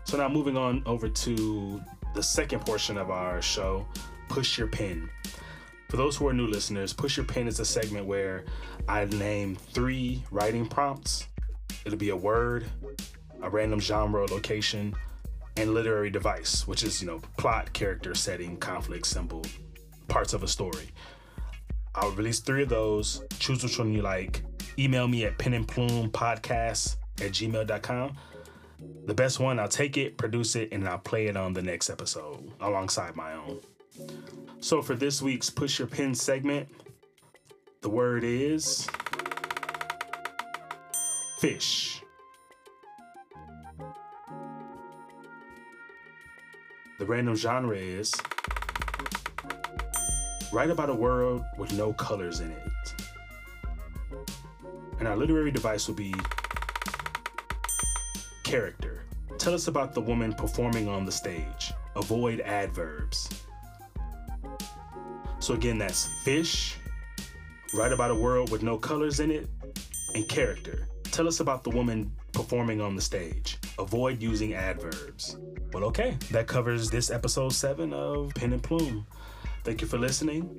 So, 0.05 0.17
now 0.17 0.29
moving 0.29 0.57
on 0.57 0.81
over 0.85 1.09
to 1.09 1.81
the 2.15 2.23
second 2.23 2.61
portion 2.61 2.97
of 2.97 3.11
our 3.11 3.41
show 3.41 3.85
Push 4.29 4.57
Your 4.57 4.67
Pen. 4.67 5.09
For 5.89 5.97
those 5.97 6.15
who 6.15 6.27
are 6.27 6.33
new 6.33 6.47
listeners, 6.47 6.93
Push 6.93 7.17
Your 7.17 7.25
Pen 7.25 7.47
is 7.47 7.59
a 7.59 7.65
segment 7.65 8.05
where 8.05 8.45
I 8.87 9.05
name 9.05 9.55
three 9.55 10.23
writing 10.31 10.67
prompts. 10.67 11.27
It'll 11.85 11.97
be 11.97 12.09
a 12.09 12.15
word, 12.15 12.65
a 13.41 13.49
random 13.49 13.79
genre, 13.79 14.25
location, 14.27 14.95
and 15.57 15.73
literary 15.73 16.09
device, 16.09 16.67
which 16.67 16.83
is, 16.83 17.01
you 17.01 17.07
know, 17.07 17.21
plot, 17.37 17.71
character, 17.73 18.15
setting, 18.15 18.57
conflict, 18.57 19.05
symbol, 19.05 19.43
parts 20.07 20.33
of 20.33 20.43
a 20.43 20.47
story. 20.47 20.89
I'll 21.95 22.11
release 22.11 22.39
three 22.39 22.63
of 22.63 22.69
those. 22.69 23.23
Choose 23.39 23.63
which 23.63 23.77
one 23.77 23.93
you 23.93 24.01
like. 24.01 24.43
Email 24.77 25.07
me 25.07 25.25
at 25.25 25.37
penandplumepodcast 25.37 26.95
at 27.21 27.31
gmail.com. 27.31 28.17
The 29.05 29.13
best 29.13 29.39
one, 29.39 29.59
I'll 29.59 29.67
take 29.67 29.97
it, 29.97 30.17
produce 30.17 30.55
it, 30.55 30.69
and 30.71 30.87
I'll 30.87 30.99
play 30.99 31.27
it 31.27 31.35
on 31.35 31.53
the 31.53 31.61
next 31.61 31.89
episode 31.89 32.51
alongside 32.61 33.15
my 33.15 33.33
own. 33.33 33.59
So 34.61 34.81
for 34.81 34.95
this 34.95 35.21
week's 35.21 35.49
Push 35.49 35.79
Your 35.79 35.87
Pen 35.87 36.15
segment, 36.15 36.69
the 37.81 37.89
word 37.89 38.23
is 38.23 38.87
fish. 41.39 42.01
Random 47.09 47.35
genre 47.35 47.75
is 47.75 48.13
write 50.53 50.69
about 50.69 50.91
a 50.91 50.93
world 50.93 51.43
with 51.57 51.73
no 51.73 51.91
colors 51.91 52.39
in 52.39 52.51
it. 52.51 52.93
And 54.99 55.07
our 55.07 55.17
literary 55.17 55.49
device 55.49 55.87
will 55.87 55.95
be 55.95 56.13
character. 58.43 59.05
Tell 59.39 59.55
us 59.55 59.67
about 59.67 59.95
the 59.95 60.01
woman 60.01 60.33
performing 60.33 60.87
on 60.87 61.03
the 61.03 61.11
stage. 61.11 61.73
Avoid 61.95 62.41
adverbs. 62.41 63.27
So 65.39 65.55
again, 65.55 65.79
that's 65.79 66.05
fish, 66.23 66.77
write 67.73 67.91
about 67.91 68.11
a 68.11 68.15
world 68.15 68.51
with 68.51 68.61
no 68.61 68.77
colors 68.77 69.19
in 69.19 69.31
it, 69.31 69.49
and 70.13 70.29
character. 70.29 70.87
Tell 71.05 71.27
us 71.27 71.39
about 71.39 71.63
the 71.63 71.71
woman 71.71 72.11
performing 72.33 72.81
on 72.81 72.95
the 72.95 73.01
stage. 73.01 73.57
Avoid 73.79 74.21
using 74.21 74.53
adverbs. 74.53 75.37
Well, 75.71 75.83
okay, 75.85 76.17
that 76.31 76.47
covers 76.47 76.89
this 76.89 77.11
episode 77.11 77.53
seven 77.53 77.93
of 77.93 78.33
Pen 78.33 78.53
and 78.53 78.63
Plume. 78.63 79.05
Thank 79.63 79.81
you 79.81 79.87
for 79.87 79.97
listening. 79.99 80.49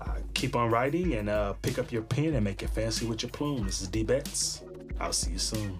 Uh, 0.00 0.18
keep 0.32 0.54
on 0.54 0.70
writing 0.70 1.14
and 1.14 1.28
uh, 1.28 1.54
pick 1.54 1.78
up 1.78 1.90
your 1.90 2.02
pen 2.02 2.34
and 2.34 2.44
make 2.44 2.62
it 2.62 2.70
fancy 2.70 3.04
with 3.06 3.22
your 3.22 3.30
plume. 3.30 3.66
This 3.66 3.82
is 3.82 3.88
D 3.88 4.04
Betts. 4.04 4.62
I'll 5.00 5.12
see 5.12 5.32
you 5.32 5.38
soon. 5.38 5.78